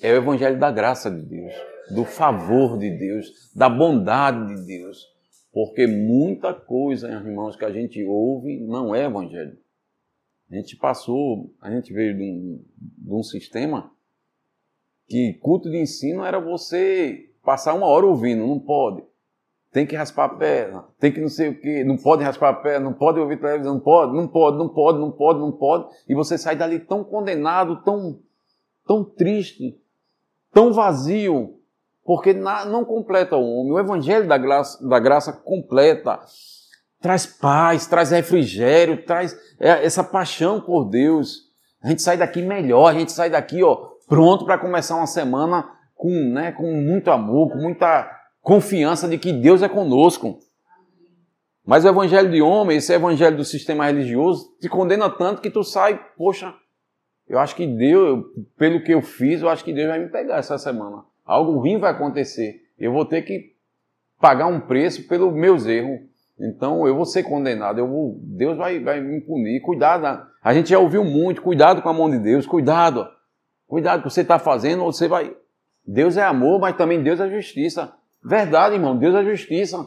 é 0.02 0.14
o 0.14 0.16
evangelho 0.16 0.58
da 0.58 0.72
graça 0.72 1.12
de 1.12 1.22
Deus, 1.22 1.54
do 1.94 2.06
favor 2.06 2.78
de 2.78 2.90
Deus, 2.98 3.52
da 3.54 3.68
bondade 3.68 4.56
de 4.56 4.66
Deus. 4.66 5.06
Porque 5.52 5.86
muita 5.86 6.54
coisa, 6.54 7.10
irmãos, 7.10 7.58
que 7.58 7.66
a 7.66 7.72
gente 7.72 8.02
ouve 8.06 8.58
não 8.62 8.96
é 8.96 9.04
evangelho. 9.04 9.58
A 10.50 10.56
gente 10.56 10.78
passou, 10.78 11.54
a 11.62 11.70
gente 11.70 11.92
veio 11.92 12.16
de 12.16 12.24
um, 12.24 12.64
de 12.78 13.14
um 13.14 13.22
sistema 13.22 13.92
que 15.08 15.34
culto 15.42 15.70
de 15.70 15.78
ensino 15.78 16.24
era 16.24 16.40
você 16.40 17.32
passar 17.44 17.74
uma 17.74 17.88
hora 17.88 18.06
ouvindo, 18.06 18.48
não 18.48 18.60
pode. 18.60 19.04
Tem 19.72 19.86
que 19.86 19.96
raspar 19.96 20.26
a 20.26 20.30
perna, 20.30 20.84
tem 21.00 21.12
que 21.12 21.22
não 21.22 21.30
sei 21.30 21.50
o 21.50 21.60
quê, 21.60 21.84
não 21.84 21.96
pode 21.96 22.24
raspar 22.24 22.50
a 22.50 22.54
perna, 22.54 22.86
não 22.86 22.94
pode 22.94 23.20
ouvir 23.20 23.40
televisão, 23.40 23.76
não 23.76 23.80
pode, 23.80 24.16
não 24.16 24.28
pode, 24.28 24.58
não 24.58 24.70
pode, 24.70 25.00
não 25.00 25.12
pode, 25.12 25.40
não 25.40 25.52
pode. 25.52 25.86
E 26.08 26.16
você 26.16 26.40
sai 26.40 26.56
dali 26.56 26.80
tão 26.80 27.04
condenado, 27.04 27.84
tão, 27.84 28.20
tão 28.88 29.04
triste, 29.04 29.80
tão 30.52 30.74
vazio, 30.74 31.60
porque 32.04 32.34
não 32.34 32.84
completa 32.84 33.38
o 33.38 33.44
homem. 33.44 33.74
O 33.74 33.80
evangelho 33.80 34.28
da 34.28 34.40
graça, 34.40 34.88
da 34.88 34.98
graça 34.98 35.32
completa, 35.32 36.20
traz 37.00 37.28
paz, 37.28 37.86
traz 37.86 38.10
refrigério, 38.10 39.06
traz 39.06 39.38
é, 39.60 39.86
essa 39.86 40.04
paixão 40.04 40.60
por 40.60 40.86
Deus. 40.86 41.48
A 41.84 41.90
gente 41.90 42.02
sai 42.02 42.18
daqui 42.18 42.42
melhor, 42.42 42.88
a 42.88 42.94
gente 42.98 43.12
sai 43.12 43.30
daqui 43.30 43.64
ó, 43.64 43.76
pronto 44.08 44.46
para 44.46 44.58
começar 44.58 44.96
uma 44.96 45.06
semana 45.06 45.70
com, 45.94 46.10
né, 46.10 46.52
com 46.54 46.72
muito 46.74 47.12
amor, 47.12 47.52
com 47.52 47.60
muita 47.60 48.19
confiança 48.42 49.08
de 49.08 49.18
que 49.18 49.32
Deus 49.32 49.62
é 49.62 49.70
conosco. 49.70 50.40
Mas 51.66 51.86
o 51.86 51.90
evangelho 51.90 52.32
de 52.32 52.42
homem, 52.42 52.78
esse 52.78 52.94
evangelho 52.94 53.38
do 53.38 53.46
sistema 53.46 53.86
religioso, 53.86 54.56
te 54.60 54.68
condena 54.68 55.10
tanto 55.10 55.42
que 55.42 55.52
tu 55.52 55.64
sai, 55.64 56.00
poxa, 56.18 56.54
eu 57.28 57.38
acho 57.38 57.56
que 57.56 57.68
Deus, 57.68 58.26
pelo 58.58 58.84
que 58.84 58.92
eu 58.92 59.04
fiz, 59.04 59.42
eu 59.42 59.50
acho 59.50 59.64
que 59.64 59.72
Deus 59.72 59.88
vai 59.88 60.00
me 60.00 60.10
pegar 60.10 60.38
essa 60.38 60.58
semana. 60.58 61.04
Algo 61.24 61.60
ruim 61.60 61.78
vai 61.78 61.92
acontecer. 61.92 62.64
Eu 62.78 62.92
vou 62.92 63.06
ter 63.06 63.22
que 63.22 63.54
pagar 64.20 64.48
um 64.48 64.60
preço 64.60 65.08
pelos 65.08 65.32
meus 65.32 65.68
erros. 65.68 66.00
Então 66.40 66.88
eu 66.88 66.96
vou 66.96 67.06
ser 67.06 67.22
condenado. 67.22 67.78
Eu 67.78 67.88
vou, 67.88 68.18
Deus 68.20 68.58
vai, 68.58 68.80
vai 68.80 69.00
me 69.00 69.22
punir. 69.22 69.62
Cuidado. 69.62 70.26
A 70.44 70.54
gente 70.56 70.70
já 70.70 70.80
ouviu 70.80 71.04
muito. 71.04 71.44
Cuidado 71.44 71.84
com 71.84 71.90
a 71.90 71.94
mão 71.94 72.10
de 72.10 72.18
Deus. 72.18 72.48
Cuidado. 72.48 73.08
Cuidado 73.68 74.02
com 74.02 74.08
o 74.08 74.10
que 74.10 74.14
você 74.16 74.22
está 74.22 74.40
fazendo. 74.40 74.84
Você 74.86 75.08
vai. 75.08 75.36
Deus 75.86 76.18
é 76.18 76.24
amor, 76.24 76.60
mas 76.60 76.76
também 76.76 77.04
Deus 77.04 77.20
é 77.20 77.30
justiça. 77.30 77.94
Verdade, 78.24 78.76
irmão. 78.76 78.98
Deus 78.98 79.16
é 79.16 79.24
justiça. 79.24 79.86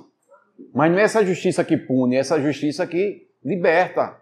Mas 0.75 0.91
não 0.91 0.99
é 0.99 1.03
essa 1.03 1.25
justiça 1.25 1.65
que 1.65 1.77
pune, 1.77 2.17
é 2.17 2.21
essa 2.21 2.41
justiça 2.41 2.87
que 2.87 3.27
liberta. 3.45 4.17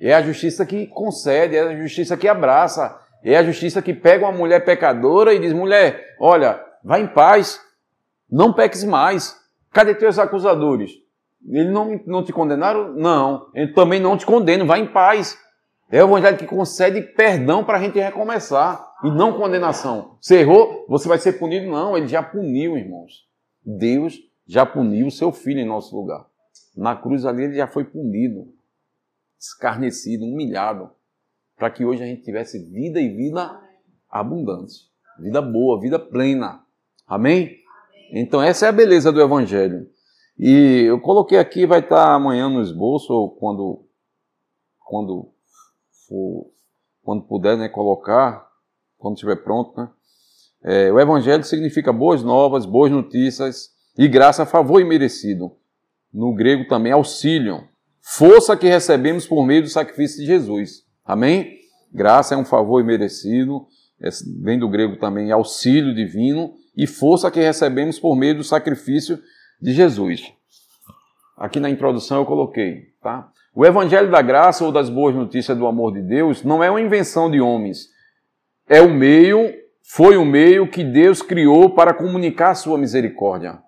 É 0.00 0.12
a 0.12 0.22
justiça 0.22 0.66
que 0.66 0.86
concede, 0.86 1.56
é 1.56 1.60
a 1.60 1.76
justiça 1.76 2.16
que 2.16 2.26
abraça, 2.26 2.98
é 3.22 3.36
a 3.36 3.42
justiça 3.44 3.80
que 3.80 3.94
pega 3.94 4.26
uma 4.26 4.36
mulher 4.36 4.64
pecadora 4.64 5.32
e 5.32 5.38
diz: 5.38 5.52
mulher, 5.52 6.16
olha, 6.18 6.60
vá 6.82 6.98
em 6.98 7.06
paz, 7.06 7.60
não 8.30 8.52
peques 8.52 8.84
mais. 8.84 9.40
Cadê 9.70 9.94
teus 9.94 10.18
acusadores? 10.18 10.90
Eles 11.48 11.72
não, 11.72 12.00
não 12.06 12.24
te 12.24 12.32
condenaram? 12.32 12.92
Não. 12.92 13.46
Eu 13.54 13.72
também 13.74 14.00
não 14.00 14.16
te 14.16 14.26
condeno, 14.26 14.66
vá 14.66 14.78
em 14.78 14.86
paz. 14.86 15.38
É 15.90 16.02
o 16.02 16.08
evangelho 16.08 16.38
que 16.38 16.46
concede 16.46 17.02
perdão 17.02 17.64
para 17.64 17.78
a 17.78 17.80
gente 17.80 17.98
recomeçar 17.98 18.82
e 19.04 19.10
não 19.10 19.34
condenação. 19.34 20.16
Você 20.20 20.40
errou, 20.40 20.86
você 20.88 21.06
vai 21.06 21.18
ser 21.18 21.34
punido? 21.34 21.70
Não, 21.70 21.96
ele 21.96 22.08
já 22.08 22.22
puniu, 22.22 22.76
irmãos. 22.76 23.26
Deus 23.64 24.18
já 24.46 24.66
puniu 24.66 25.06
o 25.06 25.10
seu 25.10 25.32
filho 25.32 25.60
em 25.60 25.66
nosso 25.66 25.94
lugar. 25.96 26.26
Na 26.76 26.96
cruz 26.96 27.24
ali 27.24 27.44
ele 27.44 27.54
já 27.54 27.66
foi 27.66 27.84
punido 27.84 28.52
escarnecido, 29.38 30.24
humilhado, 30.24 30.90
para 31.56 31.70
que 31.70 31.84
hoje 31.84 32.02
a 32.02 32.06
gente 32.06 32.22
tivesse 32.22 32.58
vida 32.58 33.00
e 33.00 33.08
vida 33.08 33.60
abundante, 34.08 34.90
vida 35.18 35.42
boa, 35.42 35.80
vida 35.80 35.98
plena. 35.98 36.64
Amém? 37.06 37.58
Então 38.12 38.42
essa 38.42 38.66
é 38.66 38.68
a 38.68 38.72
beleza 38.72 39.10
do 39.10 39.20
Evangelho. 39.20 39.90
E 40.38 40.84
eu 40.86 41.00
coloquei 41.00 41.38
aqui, 41.38 41.66
vai 41.66 41.80
estar 41.80 42.14
amanhã 42.14 42.48
no 42.48 42.62
esboço, 42.62 43.12
ou 43.12 43.30
quando, 43.30 43.84
quando 44.78 45.32
for, 46.08 46.50
quando 47.02 47.24
puder 47.24 47.56
né, 47.56 47.68
colocar, 47.68 48.48
quando 48.96 49.14
estiver 49.14 49.36
pronto, 49.36 49.78
né? 49.78 49.90
É, 50.64 50.92
o 50.92 51.00
Evangelho 51.00 51.44
significa 51.44 51.92
boas 51.92 52.22
novas, 52.22 52.64
boas 52.64 52.90
notícias 52.90 53.70
e 53.98 54.06
graça, 54.08 54.46
favor 54.46 54.80
e 54.80 54.84
merecido. 54.84 55.52
No 56.12 56.34
grego 56.34 56.66
também, 56.68 56.92
auxílio 56.92 57.68
força 58.02 58.56
que 58.56 58.66
recebemos 58.66 59.26
por 59.26 59.46
meio 59.46 59.62
do 59.62 59.68
sacrifício 59.68 60.18
de 60.18 60.26
Jesus. 60.26 60.82
Amém? 61.04 61.58
Graça 61.92 62.34
é 62.34 62.36
um 62.38 62.44
favor 62.44 62.80
imerecido, 62.80 63.66
é, 64.00 64.08
vem 64.40 64.58
do 64.58 64.68
grego 64.68 64.96
também 64.96 65.30
auxílio 65.30 65.94
divino, 65.94 66.54
e 66.76 66.86
força 66.86 67.30
que 67.30 67.40
recebemos 67.40 67.98
por 67.98 68.16
meio 68.16 68.36
do 68.36 68.44
sacrifício 68.44 69.18
de 69.60 69.72
Jesus. 69.72 70.32
Aqui 71.36 71.60
na 71.60 71.70
introdução 71.70 72.18
eu 72.18 72.26
coloquei, 72.26 72.88
tá? 73.00 73.30
O 73.54 73.66
evangelho 73.66 74.10
da 74.10 74.22
graça 74.22 74.64
ou 74.64 74.72
das 74.72 74.88
boas 74.88 75.14
notícias 75.14 75.56
do 75.56 75.66
amor 75.66 75.92
de 75.92 76.00
Deus 76.00 76.42
não 76.42 76.64
é 76.64 76.70
uma 76.70 76.80
invenção 76.80 77.30
de 77.30 77.40
homens. 77.40 77.88
É 78.66 78.80
o 78.80 78.92
meio, 78.92 79.52
foi 79.82 80.16
o 80.16 80.24
meio 80.24 80.68
que 80.68 80.84
Deus 80.84 81.22
criou 81.22 81.70
para 81.70 81.94
comunicar 81.94 82.54
sua 82.54 82.78
misericórdia 82.78 83.60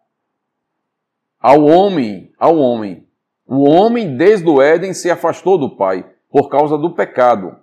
ao 1.45 1.63
homem, 1.63 2.33
ao 2.39 2.57
homem, 2.57 3.07
o 3.47 3.69
homem, 3.69 4.17
desde 4.17 4.49
o 4.49 4.63
Éden, 4.63 4.95
se 4.95 5.11
afastou 5.11 5.59
do 5.59 5.77
Pai 5.77 6.03
por 6.31 6.49
causa 6.49 6.79
do 6.79 6.95
pecado. 6.95 7.55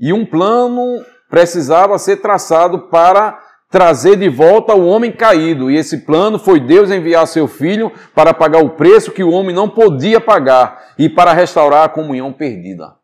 E 0.00 0.12
um 0.12 0.26
plano 0.26 1.04
precisava 1.28 1.96
ser 1.96 2.16
traçado 2.16 2.88
para 2.88 3.38
trazer 3.70 4.16
de 4.16 4.28
volta 4.28 4.74
o 4.74 4.84
homem 4.84 5.12
caído. 5.12 5.70
E 5.70 5.76
esse 5.76 5.98
plano 5.98 6.40
foi 6.40 6.58
Deus 6.58 6.90
enviar 6.90 7.24
seu 7.28 7.46
filho 7.46 7.92
para 8.16 8.34
pagar 8.34 8.64
o 8.64 8.70
preço 8.70 9.12
que 9.12 9.22
o 9.22 9.30
homem 9.30 9.54
não 9.54 9.68
podia 9.68 10.20
pagar 10.20 10.94
e 10.98 11.08
para 11.08 11.32
restaurar 11.32 11.84
a 11.84 11.88
comunhão 11.88 12.32
perdida. 12.32 12.96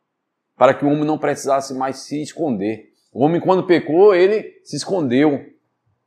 Para 0.56 0.74
que 0.74 0.84
o 0.84 0.88
homem 0.88 1.04
não 1.04 1.18
precisasse 1.18 1.72
mais 1.72 1.98
se 1.98 2.20
esconder. 2.20 2.86
O 3.16 3.24
homem, 3.24 3.40
quando 3.40 3.66
pecou, 3.66 4.14
ele 4.14 4.60
se 4.62 4.76
escondeu. 4.76 5.42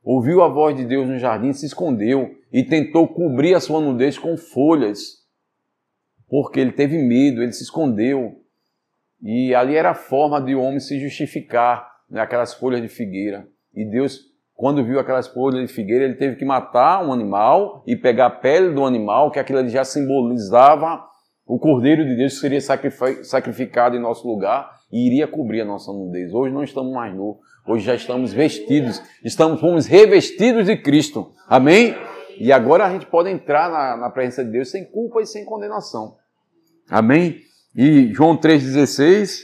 Ouviu 0.00 0.44
a 0.44 0.48
voz 0.48 0.76
de 0.76 0.84
Deus 0.84 1.08
no 1.08 1.18
jardim, 1.18 1.52
se 1.52 1.66
escondeu 1.66 2.36
e 2.52 2.62
tentou 2.62 3.08
cobrir 3.08 3.52
a 3.52 3.58
sua 3.58 3.80
nudez 3.80 4.16
com 4.16 4.36
folhas 4.36 5.18
porque 6.28 6.60
ele 6.60 6.70
teve 6.70 6.96
medo, 6.98 7.42
ele 7.42 7.50
se 7.50 7.64
escondeu. 7.64 8.36
E 9.20 9.52
ali 9.56 9.74
era 9.74 9.90
a 9.90 9.94
forma 9.94 10.40
de 10.40 10.54
o 10.54 10.60
homem 10.60 10.78
se 10.78 11.00
justificar, 11.00 11.84
né, 12.08 12.20
aquelas 12.20 12.54
folhas 12.54 12.80
de 12.80 12.86
figueira. 12.86 13.44
E 13.74 13.84
Deus, 13.84 14.20
quando 14.54 14.84
viu 14.84 15.00
aquelas 15.00 15.26
folhas 15.26 15.66
de 15.66 15.74
figueira, 15.74 16.04
ele 16.04 16.14
teve 16.14 16.36
que 16.36 16.44
matar 16.44 17.04
um 17.04 17.12
animal 17.12 17.82
e 17.88 17.96
pegar 17.96 18.26
a 18.26 18.30
pele 18.30 18.72
do 18.72 18.86
animal, 18.86 19.32
que 19.32 19.40
aquilo 19.40 19.68
já 19.68 19.82
simbolizava 19.82 21.04
o 21.44 21.58
Cordeiro 21.58 22.04
de 22.04 22.14
Deus 22.14 22.34
que 22.34 22.38
seria 22.38 22.60
sacrificado 23.24 23.96
em 23.96 24.00
nosso 24.00 24.28
lugar 24.28 24.78
e 24.90 25.06
iria 25.06 25.28
cobrir 25.28 25.60
a 25.60 25.64
nossa 25.64 25.92
nudez. 25.92 26.32
Hoje 26.32 26.52
não 26.52 26.64
estamos 26.64 26.92
mais 26.92 27.14
nus, 27.14 27.36
hoje 27.66 27.84
já 27.84 27.94
estamos 27.94 28.32
vestidos, 28.32 29.02
estamos 29.24 29.60
fomos 29.60 29.86
revestidos 29.86 30.66
de 30.66 30.76
Cristo. 30.76 31.32
Amém? 31.46 31.94
E 32.38 32.52
agora 32.52 32.86
a 32.86 32.92
gente 32.92 33.06
pode 33.06 33.30
entrar 33.30 33.70
na, 33.70 33.96
na 33.96 34.10
presença 34.10 34.44
de 34.44 34.50
Deus 34.50 34.70
sem 34.70 34.84
culpa 34.84 35.20
e 35.20 35.26
sem 35.26 35.44
condenação. 35.44 36.16
Amém? 36.88 37.40
E 37.76 38.12
João 38.12 38.36
3,16, 38.36 39.42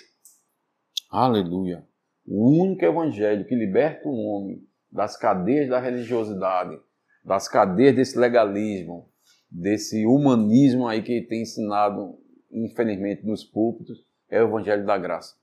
aleluia. 1.11 1.85
O 2.27 2.63
único 2.63 2.85
evangelho 2.85 3.45
que 3.45 3.55
liberta 3.55 4.09
o 4.09 4.17
homem 4.17 4.63
das 4.91 5.17
cadeias 5.17 5.69
da 5.69 5.79
religiosidade, 5.79 6.77
das 7.25 7.49
cadeias 7.49 7.95
desse 7.95 8.19
legalismo, 8.19 9.09
desse 9.51 10.07
humanismo 10.07 10.89
aí 10.89 11.03
que 11.03 11.21
tem 11.23 11.43
ensinado, 11.43 12.19
infelizmente, 12.51 13.25
nos 13.25 13.45
púlpitos, 13.45 14.06
é 14.31 14.43
o 14.43 14.49
evangelho 14.49 14.85
da 14.85 14.99
graça. 14.99 15.35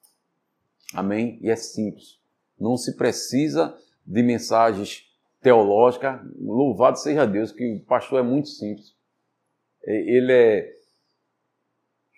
Amém? 0.93 1.39
E 1.41 1.49
é 1.49 1.55
simples. 1.55 2.19
Não 2.59 2.77
se 2.77 2.95
precisa 2.95 3.75
de 4.05 4.21
mensagens 4.21 5.11
teológicas. 5.41 6.19
Louvado 6.39 6.99
seja 6.99 7.25
Deus, 7.25 7.51
que 7.51 7.75
o 7.75 7.79
pastor 7.81 8.19
é 8.19 8.23
muito 8.23 8.49
simples. 8.49 8.95
Ele 9.85 10.31
é 10.31 10.73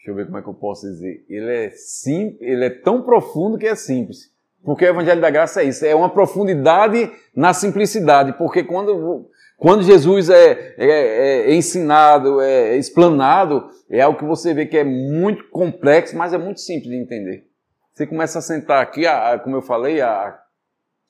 deixa 0.06 0.12
eu 0.12 0.16
ver 0.16 0.26
como 0.26 0.38
é 0.38 0.42
que 0.44 0.48
eu 0.48 0.54
posso 0.54 0.88
dizer, 0.88 1.26
ele 1.28 1.52
é 1.52 1.72
simples, 1.72 2.40
ele 2.40 2.66
é 2.66 2.70
tão 2.70 3.02
profundo 3.02 3.58
que 3.58 3.66
é 3.66 3.74
simples. 3.74 4.32
Porque 4.64 4.86
o 4.86 4.90
Evangelho 4.90 5.20
da 5.20 5.32
Graça 5.32 5.62
é 5.62 5.66
isso, 5.66 5.84
é 5.84 5.96
uma 5.96 6.10
profundidade 6.10 7.12
na 7.36 7.54
simplicidade. 7.54 8.34
Porque 8.34 8.64
quando, 8.64 9.30
quando 9.58 9.84
Jesus 9.84 10.30
é, 10.30 10.76
é, 10.78 11.50
é 11.50 11.56
ensinado, 11.56 12.42
é 12.42 12.78
explanado, 12.78 13.70
é 13.90 14.02
algo 14.02 14.20
que 14.20 14.26
você 14.26 14.54
vê 14.54 14.66
que 14.66 14.78
é 14.78 14.84
muito 14.84 15.50
complexo, 15.50 16.16
mas 16.18 16.34
é 16.34 16.38
muito 16.38 16.60
simples 16.60 16.90
de 16.90 16.98
entender. 16.98 17.48
Você 17.94 18.06
começa 18.06 18.40
a 18.40 18.42
sentar 18.42 18.82
aqui, 18.82 19.04
como 19.44 19.56
eu 19.56 19.62
falei, 19.62 20.00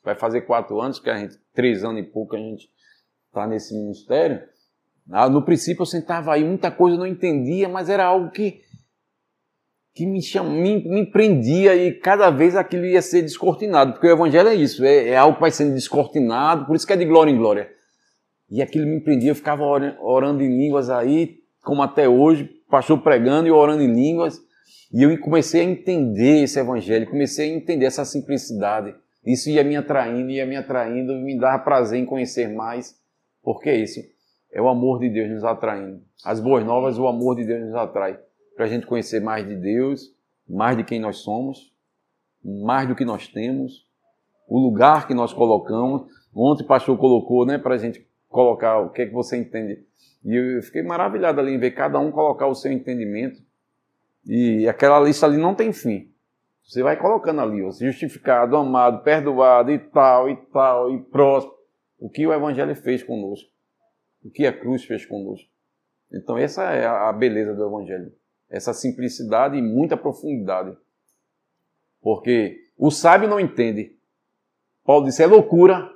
vai 0.03 0.15
fazer 0.15 0.41
quatro 0.41 0.79
anos, 0.79 0.99
que 0.99 1.09
a 1.09 1.17
gente, 1.17 1.35
três 1.53 1.83
anos 1.83 2.01
e 2.01 2.05
pouco 2.05 2.35
a 2.35 2.39
gente 2.39 2.69
está 3.27 3.47
nesse 3.47 3.73
ministério. 3.73 4.41
Ah, 5.11 5.27
no 5.27 5.43
princípio 5.43 5.81
eu 5.81 5.85
sentava 5.87 6.33
aí, 6.33 6.43
muita 6.43 6.69
coisa 6.69 6.95
eu 6.95 6.99
não 6.99 7.07
entendia, 7.07 7.67
mas 7.67 7.89
era 7.89 8.05
algo 8.05 8.29
que 8.29 8.61
que 9.95 10.05
me, 10.05 10.21
cham... 10.21 10.43
me, 10.49 10.83
me 10.83 11.09
prendia 11.09 11.73
e 11.73 11.93
cada 11.93 12.29
vez 12.29 12.55
aquilo 12.55 12.85
ia 12.85 13.01
ser 13.01 13.21
descortinado, 13.21 13.93
porque 13.93 14.07
o 14.07 14.11
evangelho 14.11 14.49
é 14.49 14.53
isso, 14.53 14.83
é, 14.83 15.07
é, 15.07 15.15
algo 15.15 15.35
que 15.35 15.41
vai 15.41 15.51
sendo 15.51 15.73
descortinado, 15.73 16.65
por 16.65 16.75
isso 16.75 16.85
que 16.85 16.91
é 16.91 16.97
de 16.97 17.05
glória 17.05 17.31
em 17.31 17.37
glória. 17.37 17.71
E 18.49 18.61
aquilo 18.61 18.85
me 18.85 18.99
prendia, 19.01 19.31
eu 19.31 19.35
ficava 19.35 19.63
orando 19.63 20.43
em 20.43 20.57
línguas 20.57 20.89
aí, 20.89 21.39
como 21.63 21.81
até 21.81 22.07
hoje, 22.07 22.49
pastor 22.69 23.01
pregando 23.01 23.47
e 23.47 23.51
orando 23.51 23.81
em 23.81 23.93
línguas, 23.93 24.39
E 24.93 25.03
eu 25.03 25.19
comecei 25.19 25.61
a 25.61 25.63
entender 25.63 26.43
esse 26.43 26.59
evangelho, 26.59 27.09
comecei 27.09 27.51
a 27.51 27.55
entender 27.55 27.85
essa 27.85 28.05
simplicidade. 28.05 28.95
Isso 29.25 29.49
ia 29.49 29.63
me 29.63 29.75
atraindo, 29.75 30.29
ia 30.29 30.45
me 30.45 30.55
atraindo, 30.55 31.13
me 31.15 31.37
dava 31.37 31.63
prazer 31.63 31.99
em 31.99 32.05
conhecer 32.05 32.47
mais. 32.47 32.95
Porque 33.43 33.69
é 33.69 33.77
isso 33.77 33.99
é 34.55 34.61
o 34.61 34.69
amor 34.69 34.99
de 34.99 35.09
Deus 35.09 35.29
nos 35.29 35.43
atraindo. 35.43 36.01
As 36.23 36.39
boas 36.39 36.63
novas, 36.63 36.97
o 36.97 37.05
amor 37.07 37.35
de 37.35 37.43
Deus 37.43 37.65
nos 37.65 37.75
atrai. 37.75 38.17
Para 38.55 38.63
a 38.63 38.67
gente 38.69 38.87
conhecer 38.87 39.19
mais 39.19 39.45
de 39.45 39.53
Deus, 39.53 40.15
mais 40.47 40.77
de 40.77 40.83
quem 40.85 40.97
nós 40.97 41.17
somos, 41.17 41.73
mais 42.41 42.87
do 42.87 42.95
que 42.95 43.03
nós 43.03 43.27
temos, 43.27 43.85
o 44.47 44.57
lugar 44.57 45.07
que 45.07 45.13
nós 45.13 45.33
colocamos. 45.33 46.09
Ontem 46.33 46.63
o 46.63 46.67
pastor 46.67 46.97
colocou, 46.97 47.45
né, 47.45 47.57
para 47.57 47.75
a 47.75 47.77
gente 47.77 48.07
colocar 48.35 48.79
o 48.79 48.89
que 48.89 49.01
é 49.01 49.05
que 49.05 49.13
você 49.13 49.37
entende. 49.37 49.83
E 50.23 50.35
eu 50.35 50.61
fiquei 50.61 50.83
maravilhado 50.83 51.39
ali 51.39 51.53
em 51.53 51.59
ver 51.59 51.71
cada 51.71 51.99
um 51.99 52.11
colocar 52.11 52.47
o 52.47 52.55
seu 52.55 52.71
entendimento. 52.71 53.41
E 54.25 54.67
aquela 54.67 54.99
lista 54.99 55.25
ali 55.25 55.37
não 55.37 55.55
tem 55.55 55.71
fim. 55.71 56.11
Você 56.63 56.83
vai 56.83 56.97
colocando 56.97 57.41
ali, 57.41 57.63
ó, 57.63 57.71
justificado, 57.71 58.57
amado, 58.57 59.03
perdoado 59.03 59.71
e 59.71 59.79
tal, 59.79 60.29
e 60.29 60.35
tal, 60.51 60.93
e 60.93 60.99
próximo. 60.99 61.53
O 61.99 62.09
que 62.09 62.25
o 62.27 62.33
Evangelho 62.33 62.75
fez 62.75 63.03
conosco 63.03 63.55
o 64.25 64.31
que 64.31 64.47
a 64.47 64.51
cruz 64.51 64.83
fez 64.83 65.05
conosco. 65.05 65.47
Então, 66.11 66.35
essa 66.35 66.63
é 66.71 66.85
a 66.85 67.13
beleza 67.13 67.53
do 67.53 67.63
Evangelho. 67.63 68.11
Essa 68.49 68.73
simplicidade 68.73 69.55
e 69.55 69.61
muita 69.61 69.95
profundidade. 69.95 70.75
Porque 72.01 72.57
o 72.75 72.89
sábio 72.89 73.29
não 73.29 73.39
entende. 73.39 73.95
Paulo 74.83 75.05
disse: 75.05 75.21
é 75.21 75.27
loucura. 75.27 75.91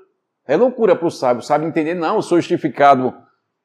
É 0.50 0.58
loucura 0.58 0.96
para 0.96 1.08
o 1.08 1.12
sábio. 1.12 1.44
Sábio 1.44 1.68
entender, 1.68 1.94
não, 1.94 2.16
eu 2.16 2.24
sou 2.24 2.40
justificado. 2.40 3.16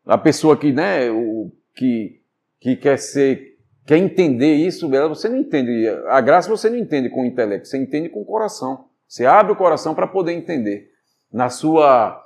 A 0.04 0.18
pessoa 0.18 0.54
que, 0.54 0.70
né, 0.70 1.10
o, 1.10 1.50
que, 1.74 2.20
que 2.60 2.76
quer 2.76 2.98
ser, 2.98 3.56
quer 3.86 3.96
entender 3.96 4.52
isso, 4.52 4.90
você 5.08 5.30
não 5.30 5.38
entende. 5.38 5.88
A 6.08 6.20
graça 6.20 6.46
você 6.46 6.68
não 6.68 6.76
entende 6.76 7.08
com 7.08 7.22
o 7.22 7.24
intelecto, 7.24 7.68
você 7.68 7.78
entende 7.78 8.10
com 8.10 8.20
o 8.20 8.24
coração. 8.26 8.84
Você 9.08 9.24
abre 9.24 9.50
o 9.50 9.56
coração 9.56 9.94
para 9.94 10.06
poder 10.06 10.32
entender. 10.32 10.90
Na 11.32 11.48
sua 11.48 12.22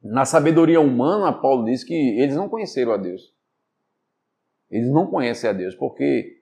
na 0.00 0.24
sabedoria 0.24 0.80
humana, 0.80 1.32
Paulo 1.32 1.64
diz 1.64 1.82
que 1.82 1.92
eles 1.92 2.36
não 2.36 2.48
conheceram 2.48 2.92
a 2.92 2.96
Deus. 2.96 3.34
Eles 4.70 4.88
não 4.88 5.08
conhecem 5.08 5.50
a 5.50 5.52
Deus, 5.52 5.74
porque 5.74 6.38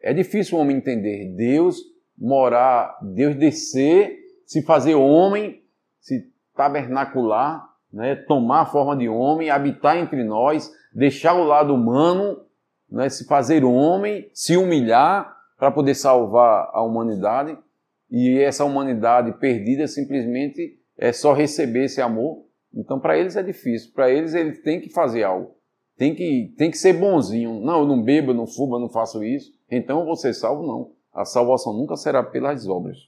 é 0.00 0.14
difícil 0.14 0.56
o 0.56 0.60
homem 0.60 0.76
entender 0.76 1.34
Deus 1.36 1.82
morar, 2.16 2.96
Deus 3.02 3.34
descer, 3.34 4.16
se 4.46 4.62
fazer 4.62 4.94
homem, 4.94 5.60
se 6.00 6.32
tabernacular, 6.56 7.68
né, 7.92 8.14
tomar 8.14 8.62
a 8.62 8.66
forma 8.66 8.96
de 8.96 9.08
homem, 9.08 9.50
habitar 9.50 9.96
entre 9.96 10.24
nós, 10.24 10.72
deixar 10.92 11.34
o 11.34 11.44
lado 11.44 11.74
humano, 11.74 12.40
né, 12.90 13.08
se 13.08 13.26
fazer 13.26 13.64
homem, 13.64 14.28
se 14.32 14.56
humilhar 14.56 15.34
para 15.58 15.70
poder 15.70 15.94
salvar 15.94 16.70
a 16.72 16.82
humanidade. 16.82 17.56
E 18.10 18.38
essa 18.38 18.64
humanidade 18.64 19.32
perdida 19.32 19.86
simplesmente 19.86 20.78
é 20.96 21.12
só 21.12 21.32
receber 21.32 21.84
esse 21.84 22.00
amor 22.00 22.44
então, 22.76 22.98
para 22.98 23.16
eles 23.16 23.36
é 23.36 23.42
difícil. 23.42 23.92
Para 23.94 24.10
eles, 24.10 24.34
ele 24.34 24.52
tem 24.52 24.80
que 24.80 24.90
fazer 24.90 25.22
algo. 25.22 25.54
Tem 25.96 26.14
que, 26.14 26.52
tem 26.58 26.70
que 26.70 26.76
ser 26.76 26.94
bonzinho. 26.94 27.60
Não, 27.60 27.80
eu 27.80 27.86
não 27.86 28.02
bebo, 28.02 28.32
eu 28.32 28.34
não 28.34 28.46
fumo, 28.46 28.74
eu 28.74 28.80
não 28.80 28.88
faço 28.88 29.22
isso. 29.22 29.52
Então 29.70 30.00
eu 30.00 30.06
vou 30.06 30.16
ser 30.16 30.34
salvo? 30.34 30.66
Não. 30.66 30.92
A 31.12 31.24
salvação 31.24 31.72
nunca 31.72 31.96
será 31.96 32.22
pelas 32.22 32.66
obras. 32.66 32.98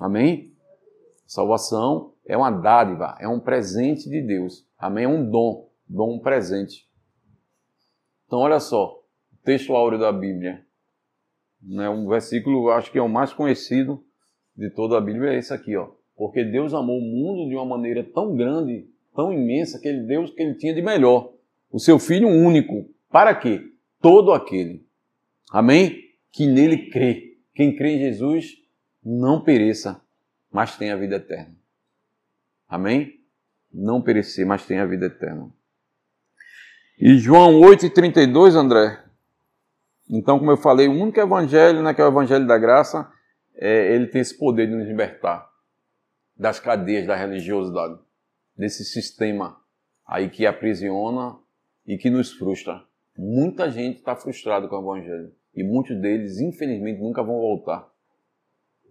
Amém? 0.00 0.52
Salvação 1.24 2.11
é 2.26 2.36
uma 2.36 2.50
dádiva, 2.50 3.16
é 3.20 3.28
um 3.28 3.40
presente 3.40 4.08
de 4.08 4.20
Deus. 4.20 4.66
Amém? 4.78 5.04
É 5.04 5.08
um 5.08 5.28
dom, 5.28 5.68
dom 5.88 6.16
um 6.16 6.18
presente. 6.18 6.88
Então, 8.26 8.40
olha 8.40 8.60
só, 8.60 9.02
o 9.32 9.36
texto 9.44 9.74
áureo 9.74 9.98
da 9.98 10.12
Bíblia. 10.12 10.64
Né, 11.62 11.88
um 11.88 12.08
versículo, 12.08 12.70
acho 12.70 12.90
que 12.90 12.98
é 12.98 13.02
o 13.02 13.08
mais 13.08 13.32
conhecido 13.32 14.04
de 14.56 14.68
toda 14.70 14.98
a 14.98 15.00
Bíblia, 15.00 15.32
é 15.32 15.38
esse 15.38 15.52
aqui, 15.52 15.76
ó. 15.76 15.90
Porque 16.16 16.44
Deus 16.44 16.74
amou 16.74 16.98
o 16.98 17.00
mundo 17.00 17.48
de 17.48 17.54
uma 17.54 17.64
maneira 17.64 18.02
tão 18.02 18.34
grande 18.34 18.92
tão 19.14 19.32
imensa 19.32 19.78
que 19.78 19.88
ele 19.88 20.02
deu 20.02 20.22
o 20.22 20.34
que 20.34 20.42
ele 20.42 20.54
tinha 20.54 20.74
de 20.74 20.82
melhor. 20.82 21.32
O 21.70 21.78
seu 21.78 21.98
filho 21.98 22.28
único. 22.28 22.88
Para 23.10 23.34
quê? 23.34 23.60
Todo 24.00 24.32
aquele. 24.32 24.84
Amém? 25.50 25.96
Que 26.30 26.46
nele 26.46 26.90
crê. 26.90 27.36
Quem 27.54 27.76
crê 27.76 27.96
em 27.96 27.98
Jesus 27.98 28.56
não 29.04 29.42
pereça, 29.42 30.00
mas 30.50 30.76
tenha 30.76 30.94
a 30.94 30.98
vida 30.98 31.16
eterna. 31.16 31.54
Amém? 32.72 33.20
Não 33.70 34.00
perecer, 34.00 34.46
mas 34.46 34.64
tenha 34.64 34.82
a 34.82 34.86
vida 34.86 35.04
eterna. 35.04 35.50
E 36.98 37.18
João 37.18 37.60
8,32, 37.60 38.54
André. 38.54 38.98
Então, 40.08 40.38
como 40.38 40.50
eu 40.50 40.56
falei, 40.56 40.88
o 40.88 40.92
único 40.92 41.20
evangelho, 41.20 41.82
né, 41.82 41.92
que 41.92 42.00
é 42.00 42.04
o 42.04 42.08
evangelho 42.08 42.46
da 42.46 42.56
graça, 42.56 43.12
é, 43.54 43.94
ele 43.94 44.06
tem 44.06 44.22
esse 44.22 44.38
poder 44.38 44.68
de 44.68 44.74
nos 44.74 44.86
libertar 44.86 45.46
das 46.34 46.58
cadeias 46.58 47.06
da 47.06 47.14
religiosidade 47.14 47.98
desse 48.56 48.86
sistema 48.86 49.60
aí 50.06 50.30
que 50.30 50.46
aprisiona 50.46 51.36
e 51.86 51.98
que 51.98 52.08
nos 52.08 52.32
frustra. 52.32 52.82
Muita 53.18 53.70
gente 53.70 53.98
está 53.98 54.16
frustrada 54.16 54.66
com 54.66 54.76
o 54.76 54.96
Evangelho 54.96 55.30
e 55.54 55.62
muitos 55.62 56.00
deles, 56.00 56.40
infelizmente, 56.40 57.02
nunca 57.02 57.22
vão 57.22 57.38
voltar 57.38 57.92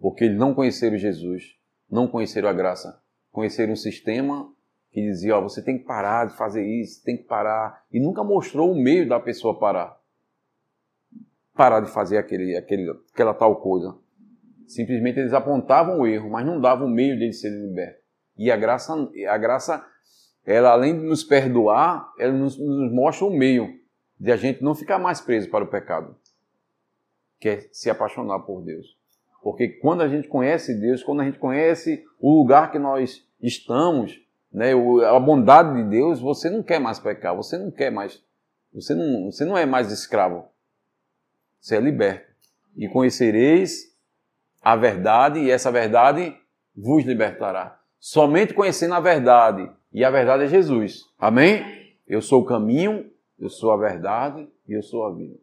porque 0.00 0.24
eles 0.24 0.38
não 0.38 0.54
conheceram 0.54 0.96
Jesus, 0.96 1.56
não 1.90 2.06
conheceram 2.06 2.48
a 2.48 2.52
graça, 2.52 3.01
conheceram 3.32 3.72
um 3.72 3.76
sistema 3.76 4.52
que 4.92 5.00
dizia: 5.00 5.36
ó, 5.36 5.40
você 5.40 5.62
tem 5.62 5.78
que 5.78 5.84
parar 5.84 6.26
de 6.26 6.36
fazer 6.36 6.64
isso, 6.64 7.02
tem 7.02 7.16
que 7.16 7.24
parar, 7.24 7.84
e 7.90 7.98
nunca 7.98 8.22
mostrou 8.22 8.70
o 8.70 8.80
meio 8.80 9.08
da 9.08 9.18
pessoa 9.18 9.58
parar. 9.58 9.98
Parar 11.54 11.80
de 11.80 11.90
fazer 11.90 12.18
aquele, 12.18 12.56
aquele, 12.56 12.88
aquela 13.12 13.34
tal 13.34 13.56
coisa. 13.56 13.96
Simplesmente 14.66 15.18
eles 15.18 15.32
apontavam 15.32 16.00
o 16.00 16.06
erro, 16.06 16.30
mas 16.30 16.46
não 16.46 16.60
davam 16.60 16.86
o 16.86 16.90
meio 16.90 17.16
de 17.16 17.24
ele 17.24 17.32
ser 17.32 17.50
liberto. 17.50 18.00
E 18.36 18.50
a 18.50 18.56
graça, 18.56 18.94
a 19.28 19.38
graça, 19.38 19.84
ela 20.46 20.70
além 20.70 20.98
de 20.98 21.04
nos 21.04 21.24
perdoar, 21.24 22.10
ela 22.18 22.32
nos, 22.32 22.58
nos 22.58 22.92
mostra 22.92 23.26
o 23.26 23.30
meio 23.30 23.68
de 24.18 24.30
a 24.30 24.36
gente 24.36 24.62
não 24.62 24.74
ficar 24.74 24.98
mais 24.98 25.20
preso 25.20 25.50
para 25.50 25.64
o 25.64 25.68
pecado, 25.68 26.16
que 27.38 27.48
é 27.48 27.68
se 27.72 27.90
apaixonar 27.90 28.40
por 28.40 28.62
Deus. 28.62 28.96
Porque 29.42 29.68
quando 29.68 30.02
a 30.02 30.08
gente 30.08 30.28
conhece 30.28 30.74
Deus, 30.74 31.02
quando 31.02 31.20
a 31.20 31.24
gente 31.24 31.38
conhece 31.38 32.04
o 32.20 32.32
lugar 32.32 32.70
que 32.70 32.78
nós 32.78 33.26
estamos, 33.40 34.20
né, 34.52 34.72
a 35.04 35.18
bondade 35.18 35.74
de 35.82 35.90
Deus, 35.90 36.20
você 36.20 36.48
não 36.48 36.62
quer 36.62 36.78
mais 36.78 37.00
pecar, 37.00 37.34
você 37.34 37.58
não 37.58 37.70
quer 37.70 37.90
mais, 37.90 38.22
você 38.72 38.94
não, 38.94 39.30
você 39.30 39.44
não 39.44 39.58
é 39.58 39.66
mais 39.66 39.90
escravo, 39.90 40.44
você 41.60 41.76
é 41.76 41.80
liberto. 41.80 42.30
E 42.76 42.88
conhecereis 42.88 43.92
a 44.62 44.76
verdade, 44.76 45.40
e 45.40 45.50
essa 45.50 45.72
verdade 45.72 46.36
vos 46.74 47.04
libertará. 47.04 47.80
Somente 47.98 48.54
conhecendo 48.54 48.94
a 48.94 49.00
verdade. 49.00 49.70
E 49.92 50.04
a 50.04 50.10
verdade 50.10 50.44
é 50.44 50.48
Jesus. 50.48 51.04
Amém? 51.18 51.64
Eu 52.06 52.22
sou 52.22 52.42
o 52.42 52.44
caminho, 52.44 53.10
eu 53.38 53.50
sou 53.50 53.72
a 53.72 53.76
verdade 53.76 54.48
e 54.66 54.72
eu 54.72 54.82
sou 54.82 55.04
a 55.04 55.12
vida. 55.12 55.36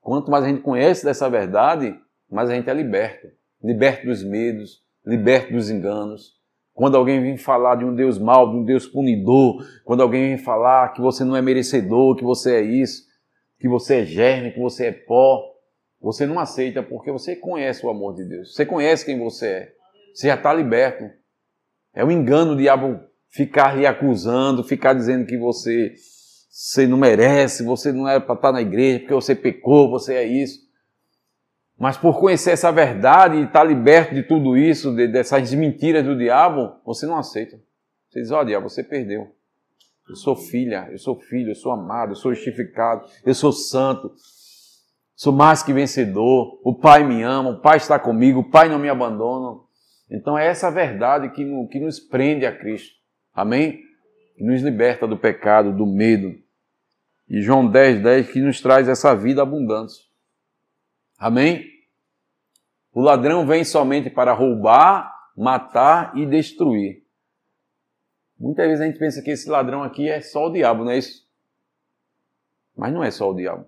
Quanto 0.00 0.30
mais 0.30 0.44
a 0.44 0.48
gente 0.48 0.62
conhece 0.62 1.04
dessa 1.04 1.28
verdade, 1.28 1.98
mais 2.30 2.50
a 2.50 2.54
gente 2.54 2.68
é 2.68 2.74
liberto. 2.74 3.28
Liberto 3.62 4.06
dos 4.06 4.22
medos, 4.22 4.82
liberto 5.04 5.52
dos 5.52 5.70
enganos. 5.70 6.34
Quando 6.72 6.96
alguém 6.96 7.22
vem 7.22 7.36
falar 7.36 7.76
de 7.76 7.84
um 7.84 7.94
Deus 7.94 8.18
mau, 8.18 8.50
de 8.50 8.56
um 8.56 8.64
Deus 8.64 8.86
punidor, 8.86 9.64
quando 9.84 10.02
alguém 10.02 10.30
vem 10.30 10.38
falar 10.38 10.92
que 10.92 11.00
você 11.00 11.24
não 11.24 11.36
é 11.36 11.40
merecedor, 11.40 12.16
que 12.16 12.24
você 12.24 12.56
é 12.56 12.62
isso, 12.62 13.04
que 13.60 13.68
você 13.68 14.00
é 14.00 14.04
germe, 14.04 14.50
que 14.50 14.58
você 14.58 14.86
é 14.86 14.92
pó, 14.92 15.54
você 16.00 16.26
não 16.26 16.38
aceita 16.38 16.82
porque 16.82 17.10
você 17.12 17.36
conhece 17.36 17.86
o 17.86 17.88
amor 17.88 18.14
de 18.14 18.24
Deus. 18.24 18.54
Você 18.54 18.66
conhece 18.66 19.04
quem 19.04 19.18
você 19.18 19.46
é. 19.46 19.72
Você 20.12 20.26
já 20.26 20.34
está 20.34 20.52
liberto. 20.52 21.04
É 21.94 22.04
um 22.04 22.10
engano 22.10 22.52
o 22.52 22.56
diabo 22.56 23.00
ficar 23.30 23.76
lhe 23.76 23.86
acusando, 23.86 24.62
ficar 24.62 24.94
dizendo 24.94 25.26
que 25.26 25.38
você, 25.38 25.94
você 26.50 26.86
não 26.86 26.98
merece, 26.98 27.64
você 27.64 27.92
não 27.92 28.08
é 28.08 28.20
para 28.20 28.34
estar 28.34 28.52
na 28.52 28.60
igreja, 28.60 28.98
porque 28.98 29.14
você 29.14 29.34
pecou, 29.34 29.90
você 29.90 30.14
é 30.14 30.24
isso. 30.24 30.63
Mas 31.78 31.96
por 31.96 32.20
conhecer 32.20 32.52
essa 32.52 32.70
verdade 32.70 33.36
e 33.36 33.44
estar 33.44 33.64
liberto 33.64 34.14
de 34.14 34.22
tudo 34.22 34.56
isso, 34.56 34.94
de, 34.94 35.08
dessas 35.08 35.52
mentiras 35.54 36.04
do 36.04 36.16
diabo, 36.16 36.76
você 36.84 37.06
não 37.06 37.16
aceita. 37.16 37.58
Você 38.08 38.20
diz, 38.20 38.30
oh, 38.30 38.44
diabo, 38.44 38.68
você 38.68 38.82
perdeu. 38.82 39.34
Eu 40.08 40.16
sou 40.16 40.36
filha, 40.36 40.88
eu 40.90 40.98
sou 40.98 41.18
filho, 41.18 41.50
eu 41.50 41.54
sou 41.54 41.72
amado, 41.72 42.12
eu 42.12 42.16
sou 42.16 42.32
justificado, 42.34 43.06
eu 43.24 43.34
sou 43.34 43.50
santo, 43.52 44.12
sou 45.16 45.32
mais 45.32 45.62
que 45.62 45.72
vencedor, 45.72 46.60
o 46.62 46.74
Pai 46.74 47.02
me 47.02 47.22
ama, 47.22 47.50
o 47.50 47.60
Pai 47.60 47.78
está 47.78 47.98
comigo, 47.98 48.40
o 48.40 48.50
Pai 48.50 48.68
não 48.68 48.78
me 48.78 48.88
abandona. 48.88 49.58
Então 50.10 50.38
é 50.38 50.46
essa 50.46 50.70
verdade 50.70 51.30
que, 51.30 51.44
que 51.68 51.80
nos 51.80 51.98
prende 51.98 52.44
a 52.44 52.56
Cristo. 52.56 52.94
Amém? 53.32 53.80
Que 54.36 54.44
nos 54.44 54.62
liberta 54.62 55.08
do 55.08 55.16
pecado, 55.16 55.72
do 55.72 55.86
medo. 55.86 56.34
E 57.28 57.40
João 57.40 57.66
10, 57.66 58.02
10 58.02 58.30
que 58.30 58.40
nos 58.40 58.60
traz 58.60 58.88
essa 58.88 59.14
vida 59.16 59.42
abundante. 59.42 59.94
Amém? 61.24 61.64
O 62.92 63.00
ladrão 63.00 63.46
vem 63.46 63.64
somente 63.64 64.10
para 64.10 64.34
roubar, 64.34 65.10
matar 65.34 66.14
e 66.14 66.26
destruir. 66.26 67.02
Muitas 68.38 68.66
vezes 68.66 68.82
a 68.82 68.84
gente 68.84 68.98
pensa 68.98 69.22
que 69.22 69.30
esse 69.30 69.48
ladrão 69.48 69.82
aqui 69.82 70.06
é 70.06 70.20
só 70.20 70.48
o 70.48 70.52
diabo, 70.52 70.84
não 70.84 70.90
é 70.90 70.98
isso? 70.98 71.26
Mas 72.76 72.92
não 72.92 73.02
é 73.02 73.10
só 73.10 73.30
o 73.30 73.34
diabo. 73.34 73.64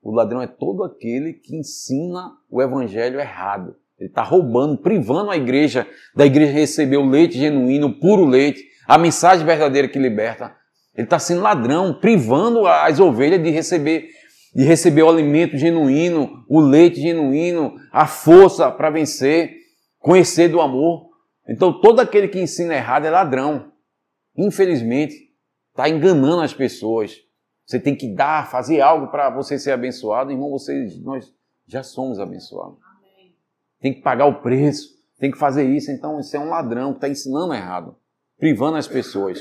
O 0.00 0.12
ladrão 0.12 0.40
é 0.40 0.46
todo 0.46 0.84
aquele 0.84 1.32
que 1.32 1.56
ensina 1.56 2.36
o 2.48 2.62
evangelho 2.62 3.18
errado. 3.18 3.74
Ele 3.98 4.08
está 4.08 4.22
roubando, 4.22 4.78
privando 4.78 5.32
a 5.32 5.36
igreja 5.36 5.88
da 6.14 6.24
igreja 6.24 6.52
receber 6.52 6.98
o 6.98 7.10
leite 7.10 7.36
genuíno, 7.36 7.88
o 7.88 7.98
puro 7.98 8.24
leite, 8.24 8.64
a 8.86 8.96
mensagem 8.96 9.44
verdadeira 9.44 9.88
que 9.88 9.98
liberta. 9.98 10.56
Ele 10.94 11.04
está 11.06 11.18
sendo 11.18 11.42
ladrão, 11.42 11.98
privando 11.98 12.64
as 12.64 13.00
ovelhas 13.00 13.42
de 13.42 13.50
receber, 13.50 14.08
de 14.56 14.64
receber 14.64 15.02
o 15.02 15.08
alimento 15.10 15.58
genuíno, 15.58 16.42
o 16.48 16.58
leite 16.60 16.98
genuíno, 16.98 17.76
a 17.92 18.06
força 18.06 18.70
para 18.70 18.88
vencer, 18.88 19.54
conhecer 19.98 20.48
do 20.48 20.62
amor. 20.62 21.10
Então 21.46 21.78
todo 21.78 22.00
aquele 22.00 22.26
que 22.26 22.40
ensina 22.40 22.74
errado 22.74 23.04
é 23.04 23.10
ladrão. 23.10 23.70
Infelizmente, 24.34 25.14
está 25.68 25.90
enganando 25.90 26.40
as 26.40 26.54
pessoas. 26.54 27.18
Você 27.66 27.78
tem 27.78 27.94
que 27.94 28.08
dar, 28.14 28.50
fazer 28.50 28.80
algo 28.80 29.08
para 29.08 29.28
você 29.28 29.58
ser 29.58 29.72
abençoado. 29.72 30.32
Irmão, 30.32 30.48
você, 30.48 30.88
nós 31.02 31.30
já 31.66 31.82
somos 31.82 32.18
abençoados. 32.18 32.78
Tem 33.78 33.92
que 33.92 34.00
pagar 34.00 34.24
o 34.24 34.40
preço, 34.40 34.88
tem 35.18 35.30
que 35.30 35.36
fazer 35.36 35.68
isso. 35.68 35.90
Então, 35.90 36.18
isso 36.18 36.34
é 36.34 36.40
um 36.40 36.48
ladrão 36.48 36.92
que 36.92 36.98
está 36.98 37.10
ensinando 37.10 37.52
errado, 37.52 37.94
privando 38.38 38.78
as 38.78 38.88
pessoas. 38.88 39.38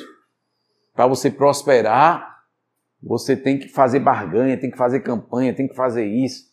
Para 0.93 1.07
você 1.07 1.31
prosperar, 1.31 2.34
você 3.01 3.35
tem 3.35 3.57
que 3.57 3.67
fazer 3.67 3.99
barganha, 3.99 4.59
tem 4.59 4.71
que 4.71 4.77
fazer 4.77 5.01
campanha, 5.01 5.55
tem 5.55 5.67
que 5.67 5.75
fazer 5.75 6.05
isso 6.05 6.51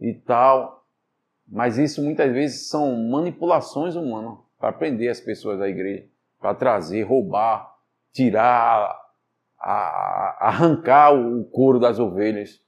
e 0.00 0.14
tal. 0.14 0.86
Mas 1.46 1.78
isso 1.78 2.02
muitas 2.02 2.32
vezes 2.32 2.68
são 2.68 2.96
manipulações 3.08 3.94
humanas 3.94 4.38
para 4.58 4.72
prender 4.72 5.10
as 5.10 5.20
pessoas 5.20 5.58
da 5.58 5.68
igreja, 5.68 6.08
para 6.40 6.54
trazer, 6.54 7.02
roubar, 7.02 7.72
tirar 8.12 8.96
a, 9.58 10.48
arrancar 10.48 11.14
o 11.14 11.44
couro 11.44 11.78
das 11.78 11.98
ovelhas, 11.98 12.60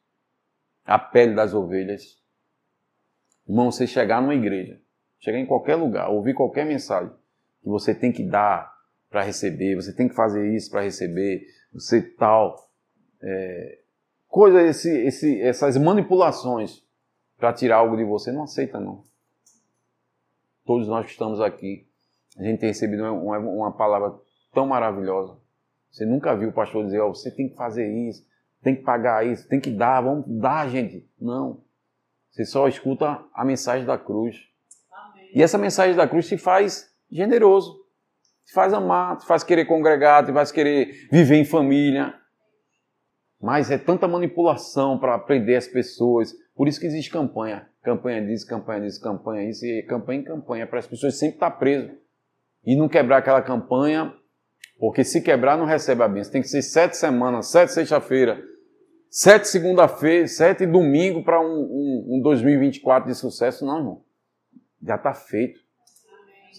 a 0.84 0.98
pele 0.98 1.34
das 1.34 1.54
ovelhas. 1.54 2.22
Irmão, 3.48 3.70
você 3.70 3.86
chegar 3.86 4.22
numa 4.22 4.34
igreja, 4.34 4.80
chegar 5.18 5.38
em 5.38 5.46
qualquer 5.46 5.76
lugar, 5.76 6.08
ouvir 6.08 6.34
qualquer 6.34 6.64
mensagem 6.64 7.12
que 7.62 7.68
você 7.68 7.94
tem 7.94 8.12
que 8.12 8.22
dar 8.22 8.72
para 9.08 9.22
receber, 9.22 9.76
você 9.76 9.94
tem 9.94 10.08
que 10.08 10.14
fazer 10.14 10.54
isso 10.54 10.70
para 10.70 10.82
receber, 10.82 11.46
você 11.72 12.02
tal. 12.02 12.63
É, 13.26 13.78
coisa, 14.28 14.62
esse, 14.62 14.90
esse, 15.06 15.40
essas 15.40 15.76
manipulações 15.76 16.82
para 17.38 17.52
tirar 17.52 17.76
algo 17.76 17.96
de 17.96 18.04
você, 18.04 18.30
não 18.30 18.44
aceita 18.44 18.78
não. 18.78 19.02
Todos 20.64 20.86
nós 20.86 21.06
que 21.06 21.12
estamos 21.12 21.40
aqui, 21.40 21.86
a 22.38 22.42
gente 22.42 22.60
tem 22.60 22.68
recebido 22.68 23.02
uma, 23.02 23.38
uma 23.38 23.72
palavra 23.72 24.14
tão 24.52 24.66
maravilhosa 24.66 25.42
você 25.94 26.04
nunca 26.04 26.34
viu 26.34 26.48
o 26.48 26.52
pastor 26.52 26.84
dizer, 26.84 27.00
oh, 27.00 27.14
você 27.14 27.30
tem 27.30 27.48
que 27.48 27.54
fazer 27.54 27.88
isso, 27.88 28.26
tem 28.60 28.74
que 28.74 28.82
pagar 28.82 29.24
isso, 29.24 29.48
tem 29.48 29.60
que 29.60 29.70
dar, 29.70 30.00
vamos 30.00 30.24
dar, 30.26 30.68
gente. 30.68 31.08
Não. 31.20 31.62
Você 32.32 32.44
só 32.44 32.66
escuta 32.66 33.24
a 33.32 33.44
mensagem 33.44 33.86
da 33.86 33.96
cruz. 33.96 34.34
Amém. 34.92 35.30
E 35.32 35.40
essa 35.40 35.56
mensagem 35.56 35.94
da 35.94 36.08
cruz 36.08 36.26
te 36.26 36.36
faz 36.36 36.92
generoso, 37.08 37.78
te 38.44 38.52
faz 38.52 38.74
amar, 38.74 39.18
te 39.18 39.24
faz 39.24 39.44
querer 39.44 39.66
congregar, 39.66 40.26
te 40.26 40.32
faz 40.32 40.50
querer 40.50 41.06
viver 41.12 41.36
em 41.36 41.44
família. 41.44 42.12
Mas 43.44 43.70
é 43.70 43.76
tanta 43.76 44.08
manipulação 44.08 44.98
para 44.98 45.18
prender 45.18 45.58
as 45.58 45.68
pessoas. 45.68 46.32
Por 46.56 46.66
isso 46.66 46.80
que 46.80 46.86
existe 46.86 47.10
campanha. 47.10 47.68
Campanha 47.82 48.24
disso, 48.24 48.46
campanha 48.46 48.80
disso, 48.80 49.02
campanha 49.02 49.50
isso, 49.50 49.66
e 49.66 49.82
campanha 49.82 50.20
em 50.20 50.24
campanha, 50.24 50.66
para 50.66 50.78
as 50.78 50.86
pessoas 50.86 51.18
sempre 51.18 51.36
estar 51.36 51.50
presas. 51.50 51.90
E 52.64 52.74
não 52.74 52.88
quebrar 52.88 53.18
aquela 53.18 53.42
campanha 53.42 54.14
porque 54.78 55.04
se 55.04 55.20
quebrar, 55.20 55.58
não 55.58 55.66
recebe 55.66 56.02
a 56.02 56.08
bênção. 56.08 56.32
Tem 56.32 56.40
que 56.40 56.48
ser 56.48 56.62
sete 56.62 56.96
semanas, 56.96 57.48
sete 57.48 57.70
sexta-feira, 57.72 58.42
sete 59.10 59.46
segunda-feira, 59.46 60.26
sete 60.26 60.64
domingo 60.64 61.22
para 61.22 61.38
um, 61.38 61.44
um, 61.44 62.16
um 62.16 62.22
2024 62.22 63.10
de 63.10 63.14
sucesso. 63.14 63.66
Não, 63.66 63.76
irmão. 63.76 64.02
Já 64.82 64.96
está 64.96 65.12
feito. 65.12 65.60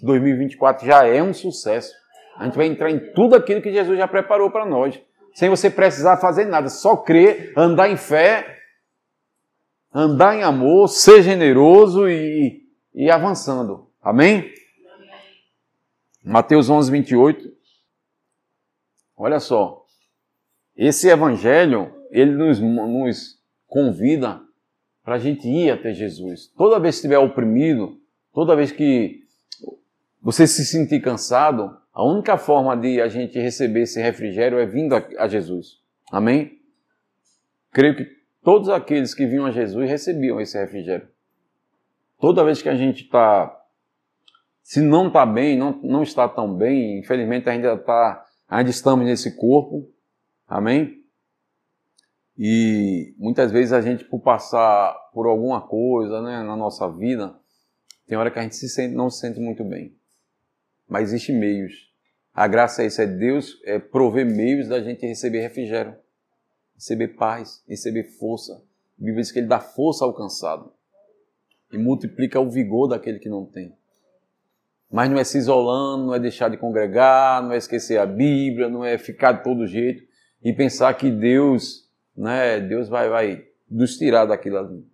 2024 0.04 0.86
já 0.86 1.04
é 1.08 1.24
um 1.24 1.34
sucesso. 1.34 1.92
A 2.38 2.46
gente 2.46 2.56
vai 2.56 2.68
entrar 2.68 2.92
em 2.92 3.12
tudo 3.14 3.36
aquilo 3.36 3.60
que 3.60 3.74
Jesus 3.74 3.98
já 3.98 4.08
preparou 4.08 4.52
para 4.52 4.68
nós. 4.68 5.02
Sem 5.36 5.50
você 5.50 5.70
precisar 5.70 6.16
fazer 6.16 6.46
nada. 6.46 6.70
Só 6.70 6.96
crer, 6.96 7.52
andar 7.58 7.90
em 7.90 7.98
fé, 7.98 8.58
andar 9.94 10.34
em 10.34 10.44
amor, 10.44 10.88
ser 10.88 11.22
generoso 11.22 12.08
e, 12.08 12.66
e 12.94 13.12
avançando. 13.12 13.92
Amém? 14.02 14.54
Mateus 16.24 16.70
11, 16.70 16.90
28. 16.90 17.54
Olha 19.18 19.42
só, 19.42 19.86
esse 20.76 21.10
evangelho, 21.10 21.94
ele 22.12 22.32
nos, 22.32 22.62
nos 22.62 23.38
convida 23.68 24.42
para 25.04 25.16
a 25.16 25.20
gente 25.20 25.50
ir 25.50 25.70
até 25.70 25.94
Jesus. 25.94 26.48
Toda 26.58 26.80
vez 26.80 26.96
que 26.96 27.00
estiver 27.00 27.20
oprimido, 27.20 28.00
toda 28.34 28.56
vez 28.56 28.72
que 28.72 29.26
você 30.22 30.48
se 30.48 30.66
sentir 30.66 31.02
cansado, 31.02 31.78
a 31.96 32.04
única 32.04 32.38
forma 32.38 32.76
de 32.76 33.00
a 33.00 33.08
gente 33.08 33.40
receber 33.40 33.84
esse 33.84 34.02
refrigério 34.02 34.60
é 34.60 34.66
vindo 34.66 34.94
a, 34.94 35.30
Jesus. 35.30 35.80
Amém? 36.12 36.60
Creio 37.72 37.96
que 37.96 38.06
todos 38.44 38.68
aqueles 38.68 39.16
que 39.16 39.26
vinham 39.26 39.46
a 39.46 39.52
Jesus 39.52 39.90
recebiam 39.90 40.42
esse 40.42 40.60
refrigério. 40.60 41.08
Toda 42.20 42.44
vez 42.44 42.62
que 42.62 42.68
a 42.68 42.76
gente 42.76 43.06
está, 43.06 43.66
se 44.62 44.82
não 44.82 45.08
está 45.08 45.26
bem, 45.26 45.58
não, 45.58 45.80
não 45.82 46.04
está 46.04 46.28
tão 46.28 46.54
bem, 46.54 47.00
infelizmente 47.00 47.50
ainda 47.50 47.76
está 47.76 48.26
ainda 48.46 48.70
estamos 48.70 49.06
nesse 49.06 49.38
corpo, 49.38 49.90
amém? 50.46 51.02
E 52.38 53.16
muitas 53.18 53.54
vezes 53.54 53.72
a 53.72 53.80
gente, 53.80 54.04
por 54.04 54.20
passar 54.20 54.94
por 55.14 55.28
alguma 55.28 55.62
coisa 55.62 56.22
né, 56.22 56.44
na 56.44 56.58
nossa 56.58 56.90
vida, 56.92 57.34
tem 58.06 58.18
hora 58.18 58.30
que 58.30 58.38
a 58.38 58.42
gente 58.42 58.58
se 58.58 58.68
sente, 58.68 58.94
não 58.94 59.10
se 59.10 59.22
sente 59.22 59.40
muito 59.40 59.64
bem. 59.64 59.96
Mas 60.88 61.10
existem 61.10 61.38
meios. 61.38 61.92
A 62.34 62.48
graça 62.48 62.84
é 62.84 62.88
isso, 62.88 63.02
é 63.02 63.08
Deus 63.08 63.62
é 63.64 63.80
prover 63.80 64.26
meios 64.26 64.68
da 64.68 64.82
gente 64.82 65.06
receber 65.06 65.40
refrigério, 65.40 65.96
receber 66.76 67.10
paz, 67.10 67.64
receber 67.68 68.04
força. 68.04 68.54
A 68.54 69.04
Bíblia 69.04 69.22
diz 69.22 69.32
que 69.32 69.40
Ele 69.40 69.48
dá 69.48 69.60
força 69.60 70.04
ao 70.04 70.14
cansado 70.14 70.72
e 71.72 71.78
multiplica 71.78 72.40
o 72.40 72.50
vigor 72.50 72.88
daquele 72.88 73.20
que 73.20 73.30
não 73.30 73.46
tem. 73.46 73.74
Mas 74.92 75.10
não 75.10 75.18
é 75.18 75.24
se 75.24 75.38
isolando, 75.38 76.08
não 76.08 76.14
é 76.14 76.20
deixar 76.20 76.50
de 76.50 76.58
congregar, 76.58 77.42
não 77.42 77.52
é 77.52 77.58
esquecer 77.58 77.98
a 77.98 78.06
Bíblia, 78.06 78.70
não 78.70 78.84
é 78.84 78.98
ficar 78.98 79.32
de 79.32 79.44
todo 79.44 79.66
jeito 79.66 80.04
e 80.44 80.54
pensar 80.54 80.94
que 80.94 81.10
Deus, 81.10 81.90
né, 82.16 82.60
Deus 82.60 82.88
vai, 82.88 83.10
vai 83.10 83.46
nos 83.70 83.98
tirar 83.98 84.26
daquilo 84.26 84.58
ali. 84.58 84.86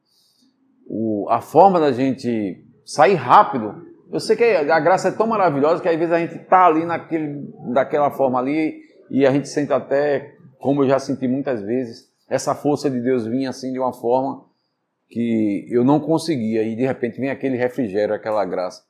O, 0.88 1.28
a 1.30 1.42
forma 1.42 1.80
da 1.80 1.92
gente 1.92 2.66
sair 2.86 3.16
rápido, 3.16 3.86
eu 4.12 4.20
sei 4.20 4.36
que 4.36 4.44
a 4.44 4.80
graça 4.80 5.08
é 5.08 5.12
tão 5.12 5.28
maravilhosa 5.28 5.82
que 5.82 5.88
às 5.88 5.98
vezes 5.98 6.12
a 6.14 6.20
gente 6.20 6.36
está 6.36 6.66
ali 6.66 6.86
naquele, 6.86 7.48
daquela 7.74 8.12
forma 8.12 8.40
ali 8.40 8.82
e 9.10 9.26
a 9.26 9.32
gente 9.32 9.48
sente 9.48 9.72
até, 9.72 10.36
como 10.60 10.84
eu 10.84 10.90
já 10.90 11.00
senti 11.00 11.28
muitas 11.28 11.62
vezes, 11.62 12.10
essa 12.30 12.54
força 12.56 12.90
de 12.90 13.00
Deus 13.00 13.26
vinha 13.26 13.50
assim 13.50 13.72
de 13.72 13.80
uma 13.80 13.94
forma 13.94 14.46
que 15.10 15.68
eu 15.70 15.84
não 15.84 16.00
conseguia 16.00 16.64
e 16.64 16.76
de 16.76 16.86
repente 16.86 17.20
vem 17.20 17.30
aquele 17.30 17.58
refrigério, 17.58 18.16
aquela 18.16 18.46
graça. 18.46 18.84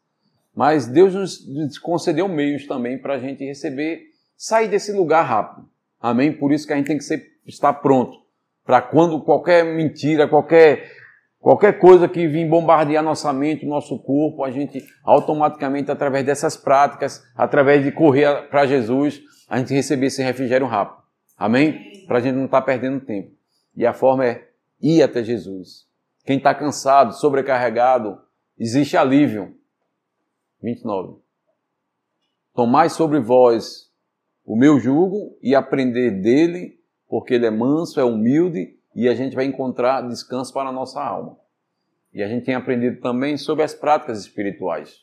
Mas 0.55 0.87
Deus 0.87 1.13
nos 1.47 1.77
concedeu 1.77 2.27
meios 2.27 2.67
também 2.67 2.97
para 2.97 3.15
a 3.15 3.19
gente 3.19 3.43
receber, 3.43 4.03
sair 4.37 4.67
desse 4.67 4.91
lugar 4.91 5.23
rápido. 5.23 5.67
Amém? 5.99 6.31
Por 6.31 6.51
isso 6.51 6.67
que 6.67 6.73
a 6.73 6.75
gente 6.75 6.87
tem 6.87 6.97
que 6.97 7.03
ser, 7.03 7.25
estar 7.45 7.73
pronto 7.73 8.21
para 8.65 8.81
quando 8.81 9.21
qualquer 9.21 9.63
mentira, 9.65 10.27
qualquer, 10.27 10.89
qualquer 11.41 11.79
coisa 11.79 12.07
que 12.07 12.27
vir 12.27 12.47
bombardear 12.47 13.03
nossa 13.03 13.33
mente, 13.33 13.65
nosso 13.65 13.99
corpo, 13.99 14.43
a 14.43 14.51
gente 14.51 14.81
automaticamente, 15.03 15.91
através 15.91 16.25
dessas 16.25 16.55
práticas, 16.55 17.21
através 17.35 17.83
de 17.83 17.91
correr 17.91 18.47
para 18.49 18.65
Jesus, 18.65 19.21
a 19.49 19.57
gente 19.57 19.73
receber 19.73 20.05
esse 20.05 20.23
refrigério 20.23 20.67
rápido. 20.67 21.01
Amém? 21.37 22.05
Para 22.07 22.19
a 22.19 22.21
gente 22.21 22.35
não 22.35 22.45
estar 22.45 22.61
tá 22.61 22.65
perdendo 22.65 23.03
tempo. 23.03 23.31
E 23.75 23.85
a 23.85 23.93
forma 23.93 24.25
é 24.25 24.47
ir 24.79 25.01
até 25.01 25.23
Jesus. 25.23 25.87
Quem 26.23 26.37
está 26.37 26.53
cansado, 26.53 27.13
sobrecarregado, 27.13 28.17
existe 28.57 28.95
alívio. 28.95 29.55
29. 30.61 31.19
Tomai 32.53 32.89
sobre 32.89 33.19
vós 33.19 33.89
o 34.45 34.55
meu 34.55 34.79
jugo 34.79 35.37
e 35.41 35.55
aprender 35.55 36.11
dele, 36.11 36.79
porque 37.07 37.33
ele 37.33 37.45
é 37.45 37.51
manso, 37.51 37.99
é 37.99 38.03
humilde 38.03 38.77
e 38.93 39.07
a 39.07 39.15
gente 39.15 39.35
vai 39.35 39.45
encontrar 39.45 40.01
descanso 40.01 40.53
para 40.53 40.69
a 40.69 40.73
nossa 40.73 41.01
alma. 41.01 41.37
E 42.13 42.21
a 42.21 42.27
gente 42.27 42.45
tem 42.45 42.55
aprendido 42.55 42.99
também 42.99 43.37
sobre 43.37 43.63
as 43.63 43.73
práticas 43.73 44.19
espirituais. 44.19 44.99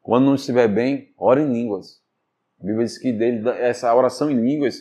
Quando 0.00 0.26
não 0.26 0.34
estiver 0.34 0.68
bem, 0.68 1.12
ore 1.18 1.42
em 1.42 1.52
línguas. 1.52 2.00
A 2.60 2.64
Bíblia 2.64 2.86
diz 2.86 2.98
que 2.98 3.12
dele, 3.12 3.48
essa 3.50 3.94
oração 3.94 4.30
em 4.30 4.40
línguas 4.40 4.80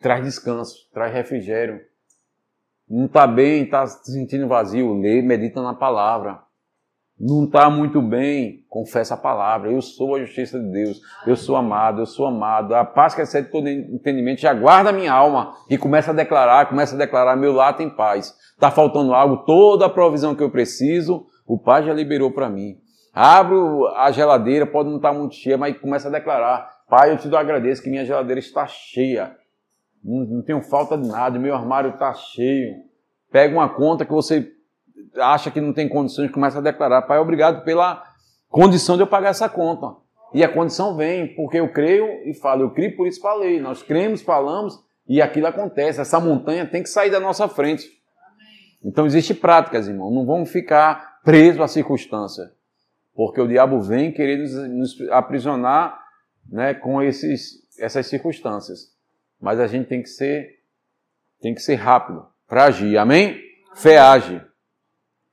traz 0.00 0.24
descanso, 0.24 0.88
traz 0.92 1.12
refrigério. 1.12 1.80
Não 2.88 3.06
está 3.06 3.26
bem, 3.26 3.64
está 3.64 3.86
se 3.86 4.12
sentindo 4.12 4.48
vazio, 4.48 4.98
lê, 4.98 5.22
medita 5.22 5.62
na 5.62 5.74
palavra. 5.74 6.42
Não 7.20 7.44
está 7.44 7.68
muito 7.68 8.00
bem, 8.00 8.64
confessa 8.66 9.12
a 9.12 9.16
palavra. 9.18 9.70
Eu 9.70 9.82
sou 9.82 10.16
a 10.16 10.20
justiça 10.20 10.58
de 10.58 10.66
Deus. 10.72 11.02
Eu 11.26 11.36
sou 11.36 11.54
amado, 11.54 12.00
eu 12.00 12.06
sou 12.06 12.26
amado. 12.26 12.74
A 12.74 12.82
paz 12.82 13.14
que 13.14 13.20
excede 13.20 13.50
todo 13.50 13.68
entendimento 13.68 14.40
já 14.40 14.54
guarda 14.54 14.88
a 14.88 14.92
minha 14.92 15.12
alma 15.12 15.54
e 15.68 15.76
começa 15.76 16.12
a 16.12 16.14
declarar, 16.14 16.66
começa 16.66 16.94
a 16.94 16.98
declarar: 16.98 17.36
meu 17.36 17.52
lar 17.52 17.76
tem 17.76 17.90
paz. 17.90 18.34
Está 18.54 18.70
faltando 18.70 19.12
algo, 19.12 19.44
toda 19.44 19.84
a 19.84 19.90
provisão 19.90 20.34
que 20.34 20.42
eu 20.42 20.50
preciso, 20.50 21.26
o 21.46 21.58
Pai 21.58 21.82
já 21.84 21.92
liberou 21.92 22.30
para 22.30 22.48
mim. 22.48 22.78
Abro 23.12 23.86
a 23.88 24.10
geladeira, 24.10 24.64
pode 24.64 24.88
não 24.88 24.96
estar 24.96 25.12
tá 25.12 25.18
muito 25.18 25.34
cheia, 25.34 25.58
mas 25.58 25.78
começa 25.78 26.08
a 26.08 26.12
declarar: 26.12 26.70
Pai, 26.88 27.12
eu 27.12 27.18
te 27.18 27.28
dou 27.28 27.38
agradeço 27.38 27.82
que 27.82 27.90
minha 27.90 28.04
geladeira 28.04 28.38
está 28.38 28.66
cheia. 28.66 29.36
Não, 30.02 30.24
não 30.24 30.42
tenho 30.42 30.62
falta 30.62 30.96
de 30.96 31.06
nada, 31.06 31.38
meu 31.38 31.54
armário 31.54 31.90
está 31.90 32.14
cheio. 32.14 32.76
Pega 33.30 33.54
uma 33.54 33.68
conta 33.68 34.06
que 34.06 34.12
você 34.12 34.50
acha 35.16 35.50
que 35.50 35.60
não 35.60 35.72
tem 35.72 35.88
condições, 35.88 36.30
começa 36.30 36.58
a 36.58 36.62
declarar: 36.62 37.02
Pai, 37.02 37.18
obrigado 37.18 37.64
pela 37.64 38.02
condição 38.48 38.96
de 38.96 39.02
eu 39.02 39.06
pagar 39.06 39.30
essa 39.30 39.48
conta. 39.48 39.96
E 40.32 40.44
a 40.44 40.48
condição 40.48 40.96
vem, 40.96 41.34
porque 41.34 41.58
eu 41.58 41.72
creio 41.72 42.06
e 42.28 42.34
falo, 42.34 42.62
eu 42.62 42.70
creio, 42.70 42.96
por 42.96 43.06
isso 43.06 43.20
falei. 43.20 43.60
Nós 43.60 43.82
cremos, 43.82 44.22
falamos 44.22 44.78
e 45.08 45.20
aquilo 45.20 45.48
acontece. 45.48 46.00
Essa 46.00 46.20
montanha 46.20 46.66
tem 46.66 46.82
que 46.82 46.88
sair 46.88 47.10
da 47.10 47.18
nossa 47.18 47.48
frente. 47.48 47.88
Então 48.82 49.06
existe 49.06 49.34
práticas, 49.34 49.88
irmão. 49.88 50.10
Não 50.10 50.24
vamos 50.24 50.50
ficar 50.50 51.20
presos 51.24 51.60
à 51.60 51.66
circunstância. 51.66 52.52
Porque 53.14 53.40
o 53.40 53.48
diabo 53.48 53.80
vem 53.80 54.12
querer 54.12 54.38
nos, 54.38 54.54
nos 54.68 55.10
aprisionar 55.10 56.00
né, 56.48 56.74
com 56.74 57.02
esses, 57.02 57.66
essas 57.78 58.06
circunstâncias. 58.06 58.94
Mas 59.40 59.58
a 59.58 59.66
gente 59.66 59.88
tem 59.88 60.00
que 60.00 60.08
ser, 60.08 60.48
tem 61.40 61.54
que 61.54 61.60
ser 61.60 61.74
rápido 61.74 62.24
para 62.46 62.64
agir. 62.64 62.96
Amém? 62.96 63.36
Fé 63.74 63.98
age. 63.98 64.40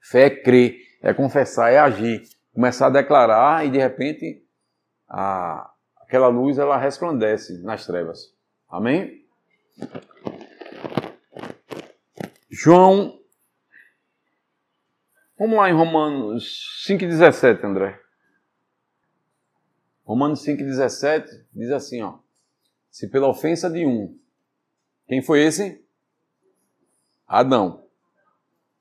Fé 0.09 0.27
é 0.27 0.29
crer, 0.29 0.77
é 1.01 1.13
confessar, 1.13 1.69
é 1.71 1.77
agir. 1.77 2.23
Começar 2.53 2.87
a 2.87 2.91
declarar 2.91 3.65
e 3.65 3.69
de 3.69 3.77
repente 3.77 4.41
a, 5.07 5.69
aquela 5.97 6.29
luz 6.29 6.57
ela 6.57 6.77
resplandece 6.77 7.61
nas 7.61 7.85
trevas. 7.85 8.33
Amém? 8.69 9.25
João. 12.49 13.19
Vamos 15.37 15.57
lá 15.57 15.69
em 15.69 15.73
Romanos 15.73 16.85
5,17, 16.87 17.63
André. 17.65 18.01
Romanos 20.05 20.41
5,17 20.45 21.45
diz 21.53 21.69
assim, 21.69 22.01
ó. 22.01 22.19
Se 22.89 23.09
pela 23.09 23.27
ofensa 23.27 23.69
de 23.69 23.85
um, 23.85 24.17
quem 25.05 25.21
foi 25.21 25.43
esse? 25.43 25.85
Adão. 27.27 27.85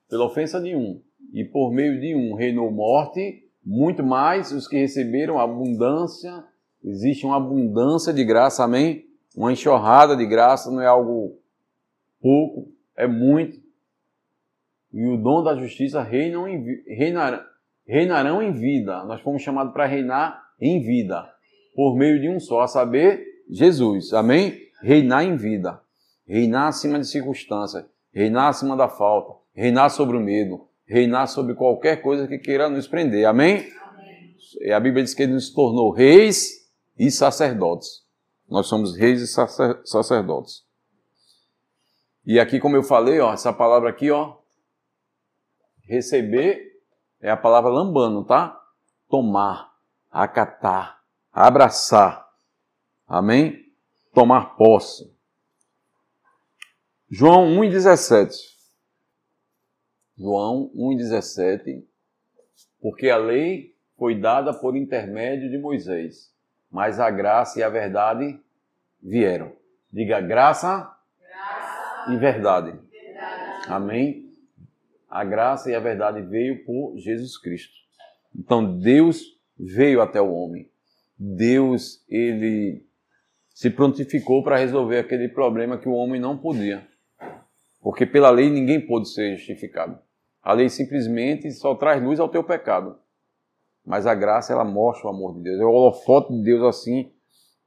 Pela 0.09 0.25
ofensa 0.25 0.59
de 0.59 0.73
um, 0.73 1.03
e 1.39 1.45
por 1.45 1.71
meio 1.71 1.99
de 1.99 2.15
um 2.15 2.33
reinou 2.33 2.71
morte, 2.71 3.43
muito 3.63 4.03
mais 4.03 4.51
os 4.51 4.67
que 4.67 4.75
receberam 4.75 5.37
abundância, 5.37 6.43
existe 6.83 7.27
uma 7.27 7.37
abundância 7.37 8.11
de 8.11 8.25
graça, 8.25 8.63
amém? 8.63 9.05
Uma 9.35 9.51
enxurrada 9.51 10.17
de 10.17 10.25
graça 10.25 10.71
não 10.71 10.81
é 10.81 10.87
algo 10.87 11.37
pouco, 12.19 12.71
é 12.95 13.05
muito. 13.05 13.59
E 14.91 15.05
o 15.05 15.15
dom 15.15 15.43
da 15.43 15.55
justiça 15.55 16.01
reinam 16.01 16.47
em, 16.47 16.65
reinarão, 16.87 17.43
reinarão 17.85 18.41
em 18.41 18.51
vida. 18.51 19.03
Nós 19.03 19.21
fomos 19.21 19.43
chamados 19.43 19.73
para 19.73 19.85
reinar 19.85 20.43
em 20.59 20.81
vida, 20.81 21.23
por 21.75 21.95
meio 21.95 22.19
de 22.19 22.29
um 22.29 22.39
só, 22.39 22.61
a 22.61 22.67
saber, 22.67 23.23
Jesus. 23.47 24.11
Amém? 24.11 24.57
Reinar 24.81 25.23
em 25.23 25.35
vida. 25.35 25.79
Reinar 26.25 26.69
acima 26.69 26.97
de 26.99 27.05
circunstâncias, 27.05 27.85
reinar 28.11 28.49
acima 28.49 28.75
da 28.75 28.89
falta, 28.89 29.35
reinar 29.53 29.91
sobre 29.91 30.17
o 30.17 30.19
medo, 30.19 30.67
reinar 30.87 31.27
sobre 31.27 31.53
qualquer 31.53 32.01
coisa 32.01 32.27
que 32.27 32.39
queira 32.39 32.69
nos 32.69 32.87
prender. 32.87 33.25
Amém? 33.25 33.69
Amém. 33.81 34.73
A 34.73 34.79
Bíblia 34.79 35.03
diz 35.03 35.13
que 35.13 35.23
ele 35.23 35.33
nos 35.33 35.49
tornou 35.49 35.91
reis 35.91 36.67
e 36.97 37.11
sacerdotes. 37.11 38.05
Nós 38.49 38.67
somos 38.67 38.95
reis 38.95 39.21
e 39.21 39.27
sacer 39.27 39.79
sacerdotes. 39.83 40.65
E 42.25 42.39
aqui, 42.39 42.59
como 42.59 42.75
eu 42.75 42.83
falei, 42.83 43.19
ó, 43.19 43.33
essa 43.33 43.53
palavra 43.53 43.89
aqui, 43.89 44.09
ó, 44.09 44.37
receber 45.83 46.67
é 47.21 47.29
a 47.29 47.37
palavra 47.37 47.69
lambano, 47.69 48.23
tá? 48.23 48.59
Tomar, 49.09 49.73
acatar, 50.11 51.01
abraçar. 51.31 52.27
Amém? 53.07 53.65
Tomar 54.13 54.55
posse. 54.55 55.13
João 57.09 57.47
1,17. 57.61 58.56
João 60.17 60.71
1,17, 60.75 61.83
porque 62.81 63.09
a 63.09 63.17
lei 63.17 63.75
foi 63.97 64.19
dada 64.19 64.53
por 64.53 64.75
intermédio 64.75 65.49
de 65.49 65.57
Moisés, 65.57 66.33
mas 66.71 66.99
a 66.99 67.09
graça 67.11 67.59
e 67.59 67.63
a 67.63 67.69
verdade 67.69 68.39
vieram. 69.01 69.51
Diga 69.91 70.19
graça, 70.19 70.91
graça 71.21 72.11
e 72.11 72.17
verdade. 72.17 72.71
verdade. 72.71 73.67
Amém? 73.67 74.33
A 75.09 75.23
graça 75.23 75.69
e 75.69 75.75
a 75.75 75.79
verdade 75.79 76.21
veio 76.21 76.65
por 76.65 76.97
Jesus 76.97 77.37
Cristo. 77.37 77.75
Então 78.35 78.79
Deus 78.79 79.37
veio 79.57 80.01
até 80.01 80.21
o 80.21 80.33
homem. 80.33 80.69
Deus, 81.17 82.03
ele 82.09 82.85
se 83.53 83.69
prontificou 83.69 84.43
para 84.43 84.57
resolver 84.57 84.99
aquele 84.99 85.27
problema 85.29 85.77
que 85.77 85.89
o 85.89 85.93
homem 85.93 86.19
não 86.21 86.37
podia. 86.37 86.87
Porque 87.81 88.05
pela 88.05 88.29
lei 88.29 88.49
ninguém 88.49 88.79
pôde 88.79 89.09
ser 89.09 89.35
justificado. 89.37 90.06
A 90.47 90.53
lei 90.53 90.69
simplesmente 90.69 91.51
só 91.51 91.75
traz 91.75 92.01
luz 92.01 92.21
ao 92.21 92.29
teu 92.29 92.41
pecado. 92.41 92.97
Mas 93.85 94.07
a 94.07 94.15
graça, 94.15 94.53
ela 94.53 94.63
mostra 94.63 95.07
o 95.07 95.09
amor 95.09 95.33
de 95.33 95.41
Deus. 95.41 95.59
É 95.59 95.65
o 95.65 95.69
holofote 95.69 96.31
de 96.31 96.41
Deus 96.41 96.63
assim 96.63 97.11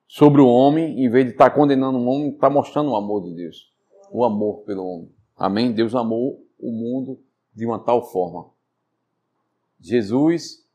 sobre 0.09 0.41
o 0.41 0.49
homem, 0.49 1.05
em 1.05 1.11
vez 1.11 1.27
de 1.27 1.33
estar 1.33 1.51
tá 1.51 1.55
condenando 1.55 1.99
o 1.99 2.07
homem, 2.07 2.31
está 2.31 2.49
mostrando 2.49 2.93
o 2.93 2.97
amor 2.97 3.23
de 3.25 3.35
Deus. 3.35 3.71
O 4.11 4.25
amor 4.25 4.63
pelo 4.63 4.83
homem. 4.83 5.13
Amém? 5.37 5.73
Deus 5.73 5.95
amou 5.95 6.43
o 6.59 6.73
mundo 6.73 7.21
de 7.55 7.67
uma 7.67 7.79
tal 7.79 8.11
forma. 8.11 8.49
Jesus, 9.79 10.67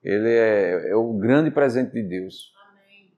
ele 0.00 0.30
é, 0.30 0.90
é 0.90 0.94
o 0.94 1.14
grande 1.14 1.50
presente 1.50 1.94
de 1.94 2.02
Deus. 2.04 2.52
Amém. 2.70 3.12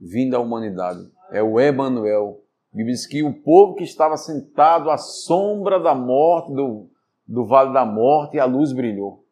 Vindo 0.00 0.34
à 0.34 0.40
humanidade. 0.40 1.08
É 1.30 1.40
o 1.40 1.60
Emanuel. 1.60 2.42
Bíblia 2.72 2.96
diz 2.96 3.06
que 3.06 3.22
o 3.22 3.32
povo 3.32 3.76
que 3.76 3.84
estava 3.84 4.16
sentado 4.16 4.90
à 4.90 4.98
sombra 4.98 5.78
da 5.78 5.94
morte, 5.94 6.52
do, 6.52 6.90
do 7.26 7.46
vale 7.46 7.72
da 7.72 7.84
morte 7.84 8.36
e 8.36 8.40
a 8.40 8.44
luz 8.44 8.72
brilhou. 8.72 9.24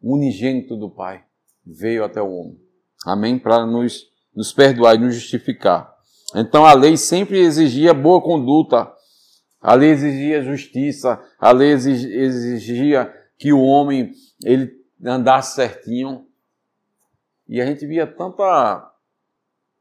O 0.00 0.14
unigênito 0.14 0.76
do 0.76 0.90
Pai 0.90 1.24
veio 1.64 2.04
até 2.04 2.20
o 2.20 2.30
homem. 2.30 2.60
Amém? 3.06 3.38
Para 3.38 3.66
nos, 3.66 4.04
nos 4.34 4.52
perdoar 4.52 4.94
e 4.94 4.98
nos 4.98 5.14
justificar. 5.14 5.92
Então 6.34 6.64
a 6.64 6.72
lei 6.72 6.96
sempre 6.96 7.38
exigia 7.38 7.94
boa 7.94 8.20
conduta, 8.20 8.92
a 9.60 9.74
lei 9.74 9.90
exigia 9.90 10.42
justiça, 10.42 11.20
a 11.38 11.52
lei 11.52 11.70
exigia 11.70 13.12
que 13.38 13.52
o 13.52 13.62
homem 13.62 14.12
ele 14.44 14.72
andasse 15.04 15.54
certinho. 15.54 16.26
E 17.48 17.60
a 17.60 17.66
gente 17.66 17.86
via 17.86 18.06
tanta, 18.06 18.90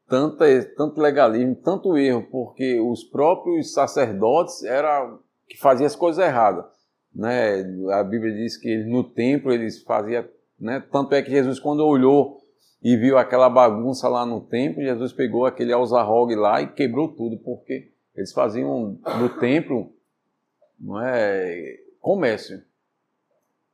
tanta, 0.08 0.46
tanto 0.76 1.02
legalismo, 1.02 1.56
tanto 1.56 1.98
erro, 1.98 2.28
porque 2.30 2.80
os 2.80 3.04
próprios 3.04 3.74
sacerdotes 3.74 4.64
era 4.64 5.18
que 5.48 5.58
faziam 5.58 5.88
as 5.88 5.96
coisas 5.96 6.24
erradas 6.24 6.73
né? 7.14 7.62
A 7.92 8.04
Bíblia 8.04 8.34
diz 8.34 8.58
que 8.58 8.84
no 8.84 9.04
templo 9.04 9.52
eles 9.52 9.82
faziam, 9.84 10.26
né? 10.60 10.84
Tanto 10.92 11.14
é 11.14 11.22
que 11.22 11.30
Jesus 11.30 11.60
quando 11.60 11.86
olhou 11.86 12.42
e 12.82 12.98
viu 12.98 13.18
aquela 13.18 13.50
bagunça 13.50 14.10
lá 14.10 14.26
no 14.26 14.42
templo, 14.42 14.82
Jesus 14.82 15.14
pegou 15.14 15.46
aquele 15.46 15.72
alzarrogue 15.72 16.36
lá 16.36 16.62
e 16.62 16.74
quebrou 16.74 17.08
tudo, 17.08 17.38
porque 17.38 17.92
eles 18.16 18.32
faziam 18.32 19.00
no 19.20 19.30
templo, 19.40 19.96
não 20.80 21.02
é, 21.02 21.80
comércio. 22.02 22.62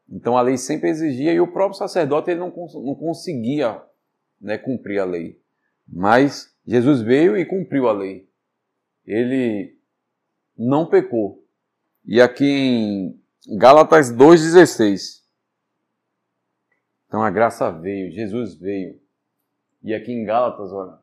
Então 0.07 0.37
a 0.37 0.41
lei 0.41 0.57
sempre 0.57 0.89
exigia 0.89 1.33
e 1.33 1.39
o 1.39 1.51
próprio 1.51 1.77
sacerdote 1.77 2.31
ele 2.31 2.39
não, 2.39 2.53
não 2.55 2.95
conseguia 2.95 3.81
né, 4.39 4.57
cumprir 4.57 4.99
a 4.99 5.05
lei. 5.05 5.41
Mas 5.87 6.53
Jesus 6.65 7.01
veio 7.01 7.35
e 7.35 7.45
cumpriu 7.45 7.87
a 7.87 7.91
lei. 7.91 8.27
Ele 9.05 9.75
não 10.57 10.85
pecou. 10.85 11.43
E 12.05 12.21
aqui 12.21 12.45
em 12.45 13.18
Gálatas 13.47 14.11
2,16. 14.11 15.19
Então 17.07 17.23
a 17.23 17.29
graça 17.29 17.71
veio, 17.71 18.11
Jesus 18.11 18.55
veio. 18.55 18.99
E 19.83 19.93
aqui 19.93 20.11
em 20.11 20.25
Gálatas, 20.25 20.71
olha, 20.71 20.97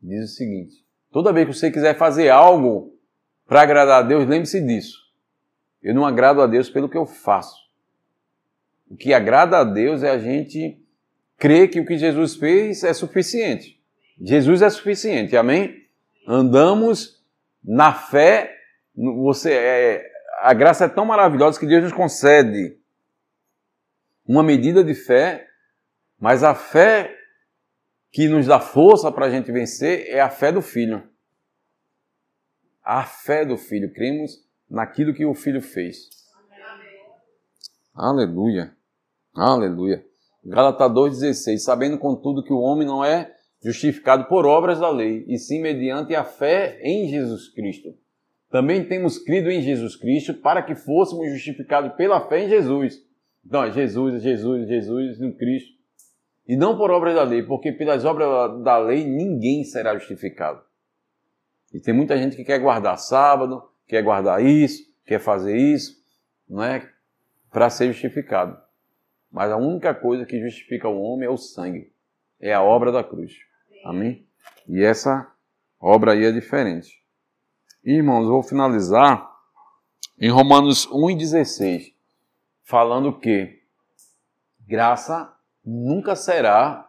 diz 0.00 0.30
o 0.30 0.34
seguinte: 0.34 0.84
toda 1.10 1.32
vez 1.32 1.46
que 1.46 1.54
você 1.54 1.70
quiser 1.70 1.96
fazer 1.96 2.28
algo 2.28 2.96
para 3.46 3.62
agradar 3.62 4.04
a 4.04 4.06
Deus, 4.06 4.26
lembre-se 4.28 4.64
disso. 4.64 4.98
Eu 5.82 5.94
não 5.94 6.04
agrado 6.04 6.42
a 6.42 6.46
Deus 6.46 6.68
pelo 6.68 6.88
que 6.88 6.96
eu 6.96 7.06
faço. 7.06 7.56
O 8.88 8.96
que 8.96 9.14
agrada 9.14 9.58
a 9.58 9.64
Deus 9.64 10.02
é 10.02 10.10
a 10.10 10.18
gente 10.18 10.78
crer 11.38 11.68
que 11.68 11.80
o 11.80 11.86
que 11.86 11.96
Jesus 11.96 12.36
fez 12.36 12.84
é 12.84 12.92
suficiente. 12.92 13.80
Jesus 14.20 14.60
é 14.60 14.68
suficiente, 14.68 15.36
amém? 15.36 15.86
Andamos 16.28 17.24
na 17.64 17.92
fé, 17.92 18.54
você 18.94 19.52
é, 19.52 20.12
a 20.40 20.54
graça 20.54 20.86
é 20.86 20.88
tão 20.88 21.04
maravilhosa 21.04 21.60
que 21.60 21.66
Deus 21.66 21.84
nos 21.84 21.92
concede. 21.92 22.78
uma 24.26 24.42
medida 24.42 24.84
de 24.84 24.94
fé, 24.94 25.48
mas 26.18 26.42
a 26.42 26.54
fé 26.54 27.16
que 28.12 28.28
nos 28.28 28.46
dá 28.46 28.60
força 28.60 29.10
para 29.10 29.26
a 29.26 29.30
gente 29.30 29.50
vencer 29.50 30.06
é 30.08 30.20
a 30.20 30.30
fé 30.30 30.52
do 30.52 30.62
Filho. 30.62 31.02
A 32.82 33.04
fé 33.04 33.44
do 33.44 33.56
Filho. 33.56 33.92
Cremos 33.92 34.44
naquilo 34.68 35.12
que 35.12 35.24
o 35.24 35.34
Filho 35.34 35.60
fez. 35.60 36.08
Aleluia. 37.94 38.74
Aleluia. 39.34 40.04
Gálatas 40.44 40.90
2,16. 40.90 41.58
Sabendo, 41.58 41.98
contudo, 41.98 42.42
que 42.42 42.52
o 42.52 42.60
homem 42.60 42.86
não 42.86 43.04
é 43.04 43.34
justificado 43.62 44.24
por 44.24 44.46
obras 44.46 44.78
da 44.78 44.88
lei, 44.88 45.24
e 45.28 45.38
sim 45.38 45.60
mediante 45.60 46.14
a 46.14 46.24
fé 46.24 46.80
em 46.82 47.08
Jesus 47.08 47.48
Cristo. 47.48 47.94
Também 48.50 48.84
temos 48.84 49.16
crido 49.16 49.48
em 49.48 49.62
Jesus 49.62 49.94
Cristo 49.94 50.34
para 50.34 50.62
que 50.62 50.74
fôssemos 50.74 51.30
justificados 51.32 51.92
pela 51.94 52.28
fé 52.28 52.44
em 52.44 52.48
Jesus. 52.48 53.00
Então, 53.46 53.62
é 53.62 53.72
Jesus, 53.72 54.16
é 54.16 54.18
Jesus, 54.18 54.64
é 54.64 54.66
Jesus 54.66 55.20
no 55.20 55.32
Cristo. 55.34 55.78
E 56.48 56.56
não 56.56 56.76
por 56.76 56.90
obras 56.90 57.14
da 57.14 57.22
lei, 57.22 57.44
porque 57.44 57.70
pelas 57.70 58.04
obras 58.04 58.60
da 58.64 58.76
lei 58.76 59.04
ninguém 59.04 59.62
será 59.62 59.96
justificado. 59.96 60.60
E 61.72 61.78
tem 61.78 61.94
muita 61.94 62.18
gente 62.18 62.34
que 62.34 62.44
quer 62.44 62.58
guardar 62.58 62.98
sábado, 62.98 63.62
quer 63.86 64.02
guardar 64.02 64.44
isso, 64.44 64.82
quer 65.06 65.20
fazer 65.20 65.56
isso, 65.56 66.04
não 66.48 66.64
é? 66.64 66.90
Para 67.52 67.70
ser 67.70 67.92
justificado. 67.92 68.60
Mas 69.30 69.52
a 69.52 69.56
única 69.56 69.94
coisa 69.94 70.26
que 70.26 70.40
justifica 70.40 70.88
o 70.88 71.00
homem 71.00 71.28
é 71.28 71.30
o 71.30 71.36
sangue, 71.36 71.92
é 72.40 72.52
a 72.52 72.62
obra 72.62 72.90
da 72.90 73.04
cruz. 73.04 73.32
Amém? 73.84 74.26
E 74.68 74.82
essa 74.82 75.32
obra 75.80 76.12
aí 76.12 76.24
é 76.24 76.32
diferente. 76.32 76.99
Irmãos, 77.82 78.28
vou 78.28 78.42
finalizar 78.42 79.26
em 80.20 80.28
Romanos 80.28 80.86
1,16, 80.88 81.94
falando 82.62 83.18
que 83.18 83.58
graça 84.68 85.34
nunca 85.64 86.14
será, 86.14 86.86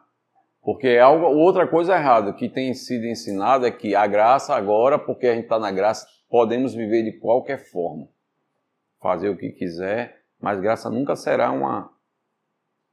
porque 0.61 0.89
é 0.89 0.99
algo, 0.99 1.27
outra 1.27 1.65
coisa 1.65 1.95
errada 1.95 2.33
que 2.33 2.49
tem 2.49 2.73
sido 2.73 3.05
ensinada 3.05 3.69
é 3.69 3.71
que 3.71 3.95
a 3.95 4.05
graça 4.05 4.53
agora, 4.53 4.99
porque 4.99 5.27
a 5.27 5.33
gente 5.33 5.45
está 5.45 5.57
na 5.57 5.71
graça, 5.71 6.05
podemos 6.29 6.73
viver 6.73 7.03
de 7.03 7.13
qualquer 7.19 7.71
forma, 7.71 8.09
fazer 9.01 9.29
o 9.29 9.37
que 9.37 9.49
quiser, 9.53 10.25
mas 10.41 10.59
graça 10.59 10.89
nunca 10.89 11.15
será 11.15 11.51
uma, 11.51 11.89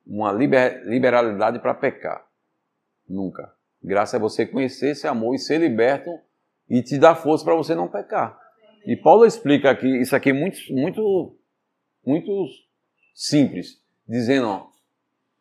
uma 0.07 0.31
liber, 0.31 0.85
liberalidade 0.85 1.59
para 1.59 1.75
pecar. 1.75 2.25
Nunca. 3.09 3.53
Graça 3.83 4.19
é 4.19 4.21
você 4.21 4.47
conhecer 4.47 4.91
esse 4.91 5.09
amor 5.09 5.35
e 5.35 5.39
ser 5.41 5.59
liberto 5.59 6.28
e 6.69 6.83
te 6.83 6.99
dar 6.99 7.15
força 7.15 7.45
para 7.45 7.55
você 7.55 7.75
não 7.75 7.89
pecar. 7.89 8.39
E 8.85 8.97
Paulo 8.97 9.25
explica 9.25 9.71
aqui 9.71 9.87
isso 10.01 10.15
aqui 10.15 10.33
muito, 10.33 10.59
muito, 10.71 11.37
muito 12.05 12.31
simples, 13.15 13.83
dizendo, 14.07 14.49
ó, 14.49 14.69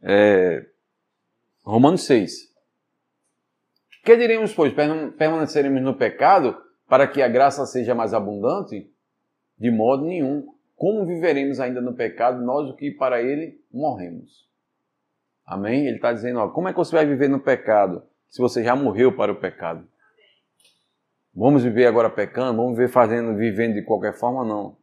é, 0.02 0.66
Romanos 1.64 2.04
6. 2.04 2.48
Que 4.04 4.16
diremos, 4.16 4.54
pois? 4.54 4.74
Permaneceremos 5.18 5.82
no 5.82 5.96
pecado 5.96 6.58
para 6.88 7.08
que 7.08 7.22
a 7.22 7.28
graça 7.28 7.66
seja 7.66 7.94
mais 7.94 8.14
abundante? 8.14 8.90
De 9.58 9.70
modo 9.70 10.06
nenhum. 10.06 10.48
Como 10.76 11.06
viveremos 11.06 11.60
ainda 11.60 11.82
no 11.82 11.94
pecado, 11.94 12.42
nós 12.42 12.70
o 12.70 12.76
que 12.76 12.92
para 12.92 13.22
ele 13.22 13.60
morremos? 13.72 14.48
Amém? 15.46 15.88
Ele 15.88 15.96
está 15.96 16.14
dizendo, 16.14 16.40
ó, 16.40 16.50
como 16.50 16.68
é 16.68 16.72
que 16.72 16.78
você 16.78 16.96
vai 16.96 17.06
viver 17.06 17.28
no 17.28 17.40
pecado 17.40 18.04
se 18.30 18.42
você 18.42 18.64
já 18.64 18.76
morreu 18.76 19.16
para 19.16 19.32
o 19.32 19.40
pecado? 19.40 19.88
Vamos 21.40 21.62
viver 21.62 21.86
agora 21.86 22.10
pecando? 22.10 22.58
Vamos 22.58 22.76
viver 22.76 22.92
fazendo, 22.92 23.38
vivendo 23.38 23.76
de 23.76 23.84
qualquer 23.84 24.18
forma? 24.18 24.44
Não. 24.44 24.76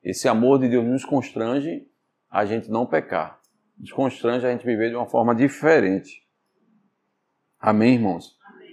Esse 0.00 0.28
amor 0.28 0.60
de 0.60 0.68
Deus 0.68 0.86
nos 0.86 1.04
constrange 1.04 1.84
a 2.30 2.44
gente 2.44 2.70
não 2.70 2.86
pecar. 2.86 3.40
Nos 3.76 3.90
constrange 3.90 4.46
a 4.46 4.52
gente 4.52 4.64
viver 4.64 4.90
de 4.90 4.94
uma 4.94 5.08
forma 5.08 5.34
diferente. 5.34 6.22
Amém, 7.58 7.94
irmãos? 7.94 8.38
Amém. 8.46 8.68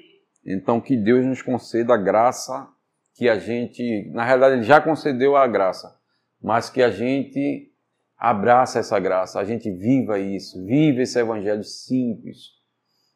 Então, 0.45 0.79
que 0.79 0.95
Deus 0.95 1.25
nos 1.25 1.41
conceda 1.41 1.95
a 1.95 1.97
graça 1.97 2.69
que 3.15 3.27
a 3.27 3.39
gente, 3.39 4.11
na 4.13 4.23
realidade, 4.23 4.57
Ele 4.57 4.63
já 4.63 4.79
concedeu 4.79 5.35
a 5.35 5.47
graça, 5.47 5.99
mas 6.39 6.69
que 6.69 6.83
a 6.83 6.91
gente 6.91 7.73
abraça 8.15 8.77
essa 8.77 8.99
graça, 8.99 9.39
a 9.39 9.43
gente 9.43 9.71
viva 9.71 10.19
isso, 10.19 10.63
vive 10.63 11.01
esse 11.01 11.17
evangelho 11.17 11.63
simples, 11.63 12.51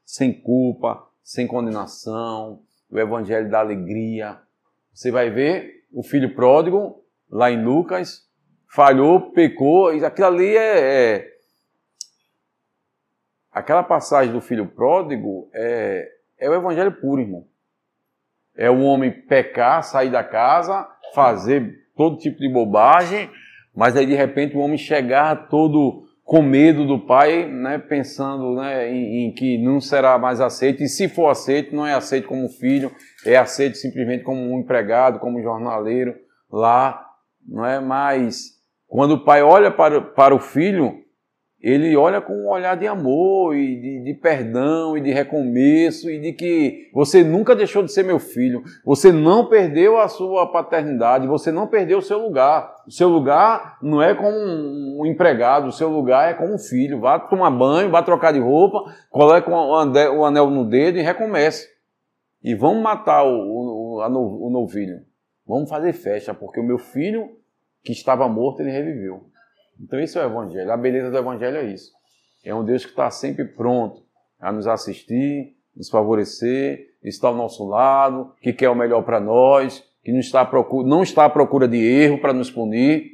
sem 0.04 0.42
culpa, 0.42 1.08
sem 1.24 1.46
condenação, 1.46 2.64
o 2.92 3.00
evangelho 3.00 3.50
da 3.50 3.60
alegria. 3.60 4.38
Você 4.94 5.10
vai 5.10 5.30
ver 5.30 5.86
o 5.92 6.04
filho 6.04 6.36
pródigo, 6.36 7.04
lá 7.30 7.50
em 7.50 7.64
Lucas, 7.64 8.30
falhou, 8.68 9.32
pecou, 9.32 9.94
e 9.94 10.04
aquilo 10.04 10.28
ali 10.28 10.56
é, 10.56 10.80
é 10.80 11.32
aquela 13.52 13.84
passagem 13.84 14.34
do 14.34 14.42
filho 14.42 14.68
pródigo 14.68 15.50
é, 15.54 16.10
é 16.38 16.50
o 16.50 16.54
evangelho 16.54 16.92
puro, 16.92 17.22
irmão. 17.22 17.46
É 18.56 18.70
o 18.70 18.82
homem 18.82 19.12
pecar, 19.12 19.84
sair 19.84 20.12
da 20.12 20.24
casa, 20.24 20.88
fazer 21.14 21.88
todo 21.96 22.18
tipo 22.18 22.40
de 22.40 22.50
bobagem, 22.50 23.30
mas 23.74 23.96
aí 23.96 24.06
de 24.06 24.14
repente 24.14 24.56
o 24.56 24.60
homem 24.60 24.78
chegar 24.78 25.48
todo 25.48 26.06
com 26.32 26.42
medo 26.42 26.88
do 26.88 26.98
pai, 26.98 27.46
né, 27.46 27.78
pensando 27.78 28.56
né, 28.56 28.90
em, 28.90 29.26
em, 29.26 29.34
que 29.34 29.58
não 29.58 29.82
será 29.82 30.18
mais 30.18 30.40
aceito, 30.40 30.82
e 30.82 30.88
se 30.88 31.10
for 31.10 31.28
aceito, 31.28 31.76
não 31.76 31.86
é 31.86 31.94
aceito 31.94 32.30
como 32.30 32.48
filho, 32.48 32.90
é 33.26 33.36
aceito 33.36 33.76
simplesmente 33.76 34.24
como 34.24 34.40
um 34.40 34.58
empregado, 34.58 35.20
como 35.20 35.44
jornaleiro 35.44 36.16
lá, 36.50 37.06
não 37.46 37.66
é 37.66 37.82
mais. 37.82 38.52
Quando 38.88 39.16
o 39.16 39.26
pai 39.26 39.44
olha 39.44 39.70
para, 39.72 40.00
para 40.00 40.34
o 40.34 40.40
filho, 40.40 41.01
ele 41.62 41.96
olha 41.96 42.20
com 42.20 42.34
um 42.34 42.50
olhar 42.50 42.76
de 42.76 42.88
amor 42.88 43.56
e 43.56 43.80
de, 43.80 44.04
de, 44.04 44.14
perdão 44.16 44.98
e 44.98 45.02
de 45.02 45.12
recomeço 45.12 46.10
e 46.10 46.20
de 46.20 46.34
que 46.34 46.90
você 46.92 47.24
nunca 47.24 47.56
deixou 47.56 47.84
de 47.84 47.92
ser 47.92 48.04
meu 48.04 48.18
filho, 48.18 48.64
você 48.84 49.12
não 49.12 49.48
perdeu 49.48 50.00
a 50.00 50.08
sua 50.08 50.52
paternidade, 50.52 51.28
você 51.28 51.52
não 51.52 51.68
perdeu 51.68 52.00
o 52.00 52.02
seu 52.02 52.20
lugar. 52.20 52.76
O 52.88 52.92
seu 52.92 53.08
lugar 53.08 53.78
não 53.82 54.02
é 54.02 54.16
como 54.16 54.36
um 54.36 55.06
empregado, 55.06 55.68
o 55.68 55.72
seu 55.72 55.88
lugar 55.90 56.32
é 56.32 56.34
como 56.34 56.56
um 56.56 56.60
filho. 56.60 57.00
Vá 57.00 57.20
tomar 57.20 57.52
banho, 57.52 57.92
vá 57.92 58.02
trocar 58.02 58.34
de 58.34 58.40
roupa, 58.40 58.84
coloque 59.10 59.50
o 59.50 60.26
anel 60.26 60.50
no 60.50 60.66
dedo 60.66 60.98
e 60.98 61.02
recomece. 61.02 61.70
E 62.44 62.56
vamos 62.56 62.82
matar 62.82 63.24
o, 63.24 64.00
o, 64.00 64.48
o 64.48 64.50
novilho. 64.50 65.02
Vamos 65.46 65.70
fazer 65.70 65.94
festa, 65.94 66.34
porque 66.34 66.60
o 66.60 66.64
meu 66.64 66.80
filho 66.80 67.30
que 67.84 67.92
estava 67.92 68.28
morto, 68.28 68.62
ele 68.62 68.72
reviveu. 68.72 69.31
Então, 69.82 70.00
isso 70.00 70.20
é 70.20 70.26
o 70.26 70.30
Evangelho. 70.30 70.72
A 70.72 70.78
beleza 70.78 71.10
do 71.10 71.18
Evangelho 71.18 71.58
é 71.58 71.66
isso. 71.66 71.92
É 72.44 72.54
um 72.54 72.64
Deus 72.64 72.84
que 72.84 72.92
está 72.92 73.10
sempre 73.10 73.46
pronto 73.46 74.02
a 74.40 74.52
nos 74.52 74.68
assistir, 74.68 75.56
nos 75.76 75.90
favorecer, 75.90 76.88
está 77.04 77.28
ao 77.28 77.36
nosso 77.36 77.68
lado, 77.68 78.34
que 78.42 78.54
quer 78.54 78.70
o 78.70 78.76
melhor 78.76 79.04
para 79.04 79.20
nós, 79.20 79.84
que 80.04 80.12
não 80.12 80.20
está, 80.20 80.44
procura, 80.46 80.88
não 80.88 81.04
está 81.04 81.26
à 81.26 81.30
procura 81.30 81.68
de 81.68 81.78
erro 81.78 82.20
para 82.20 82.34
nos 82.34 82.50
punir. 82.50 83.10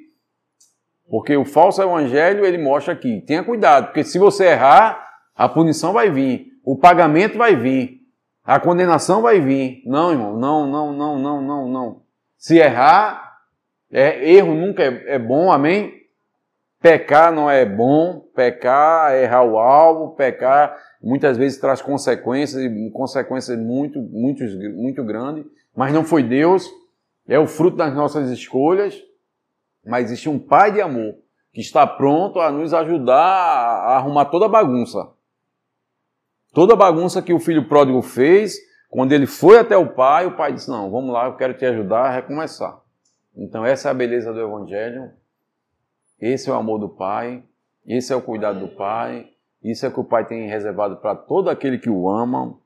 Porque 1.10 1.36
o 1.38 1.46
falso 1.46 1.82
evangelho, 1.82 2.46
ele 2.46 2.58
mostra 2.58 2.94
aqui, 2.94 3.22
tenha 3.22 3.44
cuidado, 3.44 3.88
porque 3.88 4.04
se 4.04 4.20
você 4.20 4.48
errar, 4.48 5.08
a 5.36 5.48
punição 5.48 5.94
vai 5.94 6.10
vir, 6.10 6.48
o 6.66 6.78
pagamento 6.78 7.38
vai 7.38 7.56
vir, 7.56 8.02
a 8.44 8.60
condenação 8.60 9.22
vai 9.22 9.40
vir. 9.40 9.82
Não, 9.86 10.12
irmão, 10.12 10.38
não, 10.38 10.68
não, 10.68 10.94
não, 10.94 11.20
não, 11.20 11.42
não, 11.42 11.70
não. 11.70 12.02
Se 12.38 12.58
errar, 12.58 13.38
é, 13.90 14.32
erro 14.34 14.54
nunca 14.54 14.84
é, 14.84 15.16
é 15.16 15.20
bom, 15.20 15.50
amém? 15.50 15.94
Pecar 16.88 17.34
não 17.34 17.52
é 17.52 17.66
bom, 17.66 18.22
pecar 18.34 19.12
é 19.12 19.24
errar 19.24 19.44
o 19.44 19.58
alvo, 19.58 20.16
pecar 20.16 20.82
muitas 21.04 21.38
vezes 21.38 21.60
traz 21.60 21.82
consequências 21.82 22.64
e 22.64 22.90
consequências 22.92 23.60
muito, 23.60 24.00
muito, 24.00 24.46
muito 24.74 25.04
grandes, 25.04 25.44
mas 25.76 25.92
não 25.92 26.06
foi 26.06 26.24
Deus, 26.24 26.66
é 27.28 27.38
o 27.38 27.46
fruto 27.46 27.76
das 27.76 27.94
nossas 27.94 28.32
escolhas, 28.32 29.04
mas 29.86 30.06
existe 30.06 30.30
um 30.30 30.40
Pai 30.40 30.72
de 30.72 30.80
amor 30.80 31.16
que 31.52 31.60
está 31.60 31.86
pronto 31.86 32.40
a 32.40 32.50
nos 32.50 32.74
ajudar 32.74 33.22
a 33.22 33.98
arrumar 33.98 34.24
toda 34.24 34.46
a 34.46 34.50
bagunça. 34.50 35.10
Toda 36.54 36.72
a 36.72 36.78
bagunça 36.78 37.22
que 37.22 37.34
o 37.34 37.40
filho 37.40 37.68
pródigo 37.68 38.02
fez, 38.02 38.56
quando 38.90 39.12
ele 39.12 39.28
foi 39.28 39.60
até 39.60 39.76
o 39.76 39.94
pai, 39.94 40.26
o 40.26 40.38
pai 40.38 40.54
disse: 40.54 40.70
Não, 40.70 40.90
vamos 40.90 41.12
lá, 41.12 41.26
eu 41.26 41.36
quero 41.36 41.54
te 41.54 41.66
ajudar 41.66 42.04
a 42.06 42.12
recomeçar. 42.12 42.80
Então, 43.36 43.66
essa 43.66 43.90
é 43.90 43.92
a 43.92 43.94
beleza 43.94 44.32
do 44.32 44.40
Evangelho. 44.40 45.12
Esse 46.20 46.50
é 46.50 46.54
o 46.54 46.56
amor 46.56 46.80
do 46.80 46.90
Pai, 46.90 47.44
esse 47.86 48.12
é 48.12 48.16
o 48.16 48.22
cuidado 48.22 48.60
do 48.60 48.68
Pai, 48.70 49.30
isso 49.64 49.86
é 49.86 49.90
o 49.90 49.94
que 49.94 50.00
o 50.00 50.04
Pai 50.04 50.26
tem 50.26 50.48
reservado 50.48 50.98
para 50.98 51.16
todo 51.16 51.50
aquele 51.50 51.78
que 51.78 51.90
o 51.90 52.10
ama. 52.10 52.60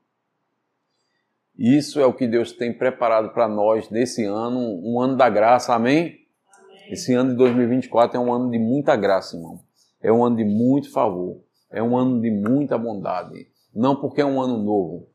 Isso 1.56 2.00
é 2.00 2.06
o 2.06 2.14
que 2.14 2.26
Deus 2.26 2.52
tem 2.52 2.72
preparado 2.72 3.30
para 3.34 3.46
nós 3.46 3.90
nesse 3.90 4.24
ano, 4.24 4.58
um 4.58 4.98
ano 5.00 5.16
da 5.16 5.28
graça, 5.28 5.74
amém? 5.74 5.98
amém? 5.98 6.90
Esse 6.90 7.12
ano 7.12 7.30
de 7.30 7.36
2024 7.36 8.16
é 8.16 8.20
um 8.20 8.32
ano 8.32 8.50
de 8.50 8.58
muita 8.58 8.96
graça, 8.96 9.36
irmão. 9.36 9.60
É 10.00 10.10
um 10.10 10.24
ano 10.24 10.36
de 10.36 10.44
muito 10.44 10.90
favor. 10.90 11.42
É 11.70 11.82
um 11.82 11.96
ano 11.96 12.20
de 12.20 12.30
muita 12.30 12.78
bondade. 12.78 13.48
Não 13.74 13.94
porque 13.96 14.22
é 14.22 14.24
um 14.24 14.40
ano 14.40 14.56
novo. 14.56 15.08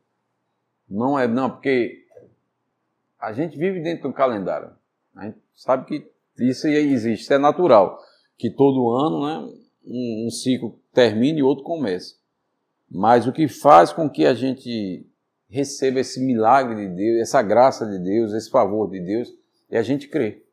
Não 0.88 1.18
é, 1.18 1.26
não, 1.26 1.50
porque 1.50 2.06
a 3.18 3.32
gente 3.32 3.58
vive 3.58 3.80
dentro 3.80 4.08
do 4.08 4.14
calendário. 4.14 4.70
A 5.14 5.26
gente 5.26 5.38
sabe 5.54 5.86
que 5.86 6.10
isso 6.38 6.68
existe, 6.68 7.24
isso 7.24 7.34
é 7.34 7.38
natural 7.38 7.98
que 8.38 8.48
todo 8.48 8.90
ano, 8.90 9.26
né, 9.26 9.52
um, 9.84 10.26
um 10.26 10.30
ciclo 10.30 10.78
termine 10.94 11.40
e 11.40 11.42
outro 11.42 11.64
comece. 11.64 12.14
Mas 12.88 13.26
o 13.26 13.32
que 13.32 13.48
faz 13.48 13.92
com 13.92 14.08
que 14.08 14.24
a 14.24 14.32
gente 14.32 15.04
receba 15.48 16.00
esse 16.00 16.20
milagre 16.24 16.88
de 16.88 16.94
Deus, 16.94 17.20
essa 17.20 17.42
graça 17.42 17.84
de 17.84 17.98
Deus, 17.98 18.32
esse 18.32 18.48
favor 18.48 18.88
de 18.90 19.00
Deus, 19.00 19.28
é 19.68 19.78
a 19.78 19.82
gente 19.82 20.08
crer. 20.08 20.46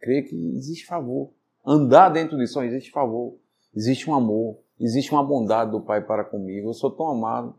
Crer 0.00 0.24
que 0.24 0.34
existe 0.56 0.86
favor. 0.86 1.30
Andar 1.64 2.08
dentro 2.08 2.36
disso, 2.36 2.54
só 2.54 2.64
existe 2.64 2.90
favor. 2.90 3.36
Existe 3.74 4.08
um 4.10 4.14
amor. 4.14 4.58
Existe 4.80 5.12
uma 5.12 5.22
bondade 5.22 5.70
do 5.70 5.80
Pai 5.80 6.04
para 6.04 6.24
comigo. 6.24 6.70
Eu 6.70 6.74
sou 6.74 6.90
tão 6.90 7.06
amado. 7.08 7.50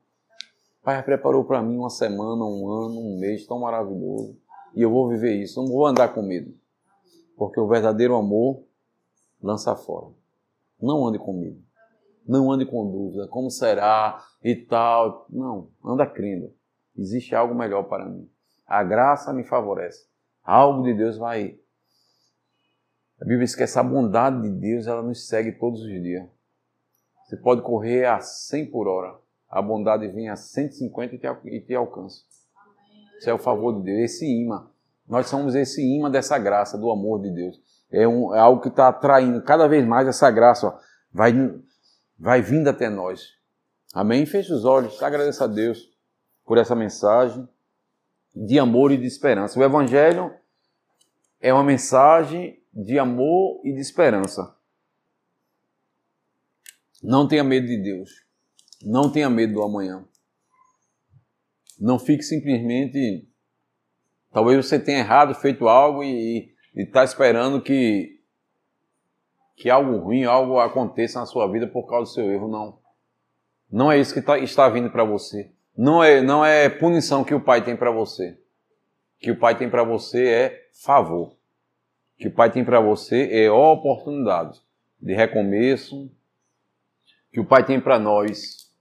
O 0.82 0.84
Pai 0.84 1.02
preparou 1.04 1.46
para 1.46 1.62
mim 1.62 1.78
uma 1.78 1.90
semana, 1.90 2.44
um 2.44 2.68
ano, 2.68 3.00
um 3.00 3.18
mês 3.18 3.46
tão 3.46 3.60
maravilhoso. 3.60 4.36
E 4.76 4.82
eu 4.82 4.90
vou 4.90 5.08
viver 5.08 5.36
isso. 5.42 5.62
Não 5.62 5.70
vou 5.70 5.86
andar 5.86 6.10
com 6.10 6.22
medo. 6.22 6.54
Porque 7.38 7.60
o 7.60 7.68
verdadeiro 7.68 8.16
amor 8.16 8.64
lança 9.44 9.76
fora. 9.76 10.08
Não 10.82 11.06
ande 11.06 11.20
comigo. 11.20 11.62
Não 12.26 12.52
ande 12.52 12.66
com 12.66 12.90
dúvida. 12.90 13.28
Como 13.28 13.52
será 13.52 14.24
e 14.42 14.56
tal. 14.56 15.28
Não. 15.30 15.70
Anda 15.86 16.08
crendo. 16.08 16.54
Existe 16.98 17.36
algo 17.36 17.54
melhor 17.54 17.84
para 17.84 18.06
mim. 18.06 18.30
A 18.66 18.84
graça 18.84 19.34
me 19.34 19.44
favorece. 19.44 20.08
Algo 20.44 20.84
de 20.84 20.94
Deus 20.94 21.18
vai. 21.18 21.60
A 23.20 23.26
Bíblia 23.26 23.46
diz 23.46 23.56
que 23.56 23.64
essa 23.64 23.84
bondade 23.84 24.42
de 24.42 24.50
Deus 24.50 24.88
ela 24.88 25.02
nos 25.02 25.28
segue 25.28 25.52
todos 25.54 25.82
os 25.82 25.88
dias. 25.88 26.28
Você 27.24 27.38
pode 27.38 27.62
correr 27.62 28.06
a 28.06 28.20
100 28.20 28.72
por 28.72 28.88
hora. 28.88 29.18
A 29.50 29.62
bondade 29.62 30.08
vem 30.08 30.30
a 30.30 30.36
150 30.36 31.16
e 31.16 31.20
te, 31.20 31.28
e 31.46 31.62
te 31.62 31.76
alcança. 31.76 32.24
Isso 33.18 33.30
é 33.30 33.34
o 33.34 33.38
favor 33.38 33.78
de 33.78 33.84
Deus, 33.84 34.00
esse 34.00 34.26
imã. 34.26 34.70
Nós 35.08 35.28
somos 35.28 35.56
esse 35.56 35.82
imã 35.82 36.10
dessa 36.10 36.38
graça, 36.38 36.78
do 36.78 36.90
amor 36.90 37.22
de 37.22 37.32
Deus. 37.32 37.62
É, 37.94 38.08
um, 38.08 38.34
é 38.34 38.40
algo 38.40 38.62
que 38.62 38.70
está 38.70 38.88
atraindo 38.88 39.42
cada 39.44 39.68
vez 39.68 39.86
mais 39.86 40.08
essa 40.08 40.30
graça. 40.32 40.68
Ó, 40.68 40.80
vai, 41.12 41.32
vai 42.18 42.42
vindo 42.42 42.68
até 42.68 42.90
nós. 42.90 43.34
Amém? 43.94 44.26
Feche 44.26 44.52
os 44.52 44.66
olhos, 44.66 45.02
agradeça 45.04 45.44
a 45.44 45.48
Deus 45.48 45.92
por 46.44 46.58
essa 46.58 46.76
mensagem 46.76 47.48
de 48.36 48.58
amor 48.58 48.92
e 48.92 48.98
de 48.98 49.06
esperança. 49.06 49.60
O 49.60 49.64
Evangelho 49.64 50.34
é 51.40 51.54
uma 51.54 51.64
mensagem 51.64 52.60
de 52.74 52.98
amor 52.98 53.62
e 53.64 53.72
de 53.72 53.80
esperança. 53.80 54.56
Não 57.02 57.28
tenha 57.28 57.44
medo 57.44 57.68
de 57.68 57.78
Deus. 57.78 58.10
Não 58.82 59.12
tenha 59.12 59.30
medo 59.30 59.54
do 59.54 59.62
amanhã. 59.62 60.04
Não 61.80 62.00
fique 62.00 62.24
simplesmente. 62.24 63.30
Talvez 64.32 64.66
você 64.66 64.80
tenha 64.80 65.00
errado, 65.00 65.36
feito 65.36 65.68
algo 65.68 66.04
e 66.04 66.53
está 66.76 67.04
esperando 67.04 67.62
que, 67.62 68.20
que 69.56 69.70
algo 69.70 69.98
ruim, 69.98 70.24
algo 70.24 70.60
aconteça 70.60 71.20
na 71.20 71.26
sua 71.26 71.48
vida 71.48 71.68
por 71.68 71.88
causa 71.88 72.12
do 72.12 72.14
seu 72.14 72.32
erro. 72.32 72.48
Não. 72.48 72.80
Não 73.72 73.92
é 73.92 74.00
isso 74.00 74.14
que 74.14 74.22
tá, 74.22 74.38
está 74.38 74.70
vindo 74.70 74.90
para 74.90 75.04
você. 75.04 75.52
Não 75.76 76.04
é, 76.04 76.22
não 76.22 76.46
é 76.46 76.70
punição 76.70 77.24
que 77.24 77.34
o 77.34 77.42
Pai 77.42 77.64
tem 77.64 77.76
para 77.76 77.92
você. 77.92 78.40
Que 79.20 79.32
o 79.32 79.40
Pai 79.40 79.58
tem 79.58 79.70
para 79.70 79.84
você 79.84 80.28
é 80.28 80.70
favor. 80.72 81.36
Que 82.18 82.28
o 82.28 82.32
Pai 82.32 82.52
tem 82.52 82.64
para 82.64 82.80
você 82.80 83.30
é 83.32 83.52
oportunidade 83.52 84.62
de 85.00 85.14
recomeço. 85.14 86.12
Que 87.32 87.40
o 87.40 87.46
Pai 87.46 87.66
tem 87.66 87.80
para 87.80 87.98
nós 87.98 88.72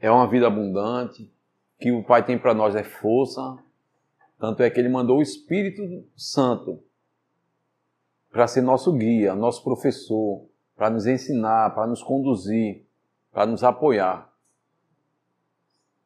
é 0.00 0.10
uma 0.10 0.28
vida 0.28 0.46
abundante. 0.46 1.32
Que 1.80 1.90
o 1.90 2.04
Pai 2.04 2.24
tem 2.24 2.38
para 2.38 2.54
nós 2.54 2.76
é 2.76 2.84
força. 2.84 3.58
Tanto 4.38 4.62
é 4.62 4.70
que 4.70 4.78
Ele 4.78 4.88
mandou 4.88 5.18
o 5.18 5.22
Espírito 5.22 5.82
Santo 6.16 6.82
para 8.30 8.46
ser 8.46 8.62
nosso 8.62 8.92
guia, 8.92 9.34
nosso 9.34 9.64
professor, 9.64 10.46
para 10.76 10.90
nos 10.90 11.06
ensinar, 11.06 11.74
para 11.74 11.86
nos 11.86 12.02
conduzir, 12.02 12.86
para 13.32 13.46
nos 13.46 13.64
apoiar. 13.64 14.32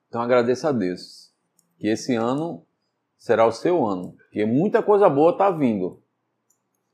Então 0.09 0.23
agradeça 0.23 0.71
a 0.71 0.73
Deus 0.73 1.33
que 1.79 1.89
esse 1.89 2.15
ano 2.15 2.65
será 3.19 3.47
o 3.47 3.53
seu 3.53 3.87
ano, 3.87 4.13
porque 4.13 4.47
muita 4.47 4.83
coisa 4.83 5.09
boa 5.09 5.33
está 5.33 5.51
vindo. 5.51 6.03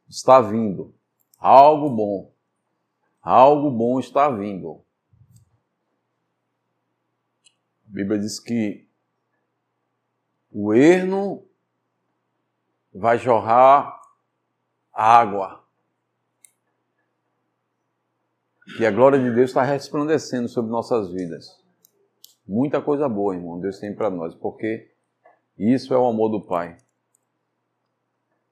Está 0.08 0.40
vindo. 0.40 0.94
Algo 1.38 1.90
bom. 1.90 2.32
Algo 3.22 3.70
bom 3.70 4.00
está 4.00 4.30
vindo. 4.30 4.82
A 7.86 7.90
Bíblia 7.90 8.18
diz 8.18 8.40
que 8.40 8.87
o 10.50 10.72
erno 10.72 11.46
vai 12.92 13.18
jorrar 13.18 14.00
água. 14.92 15.64
E 18.78 18.86
a 18.86 18.90
glória 18.90 19.18
de 19.18 19.30
Deus 19.34 19.50
está 19.50 19.62
resplandecendo 19.62 20.48
sobre 20.48 20.70
nossas 20.70 21.10
vidas. 21.10 21.58
Muita 22.46 22.80
coisa 22.80 23.08
boa, 23.08 23.34
irmão, 23.34 23.60
Deus 23.60 23.78
tem 23.78 23.94
para 23.94 24.10
nós, 24.10 24.34
porque 24.34 24.90
isso 25.56 25.92
é 25.92 25.98
o 25.98 26.06
amor 26.06 26.30
do 26.30 26.46
Pai. 26.46 26.76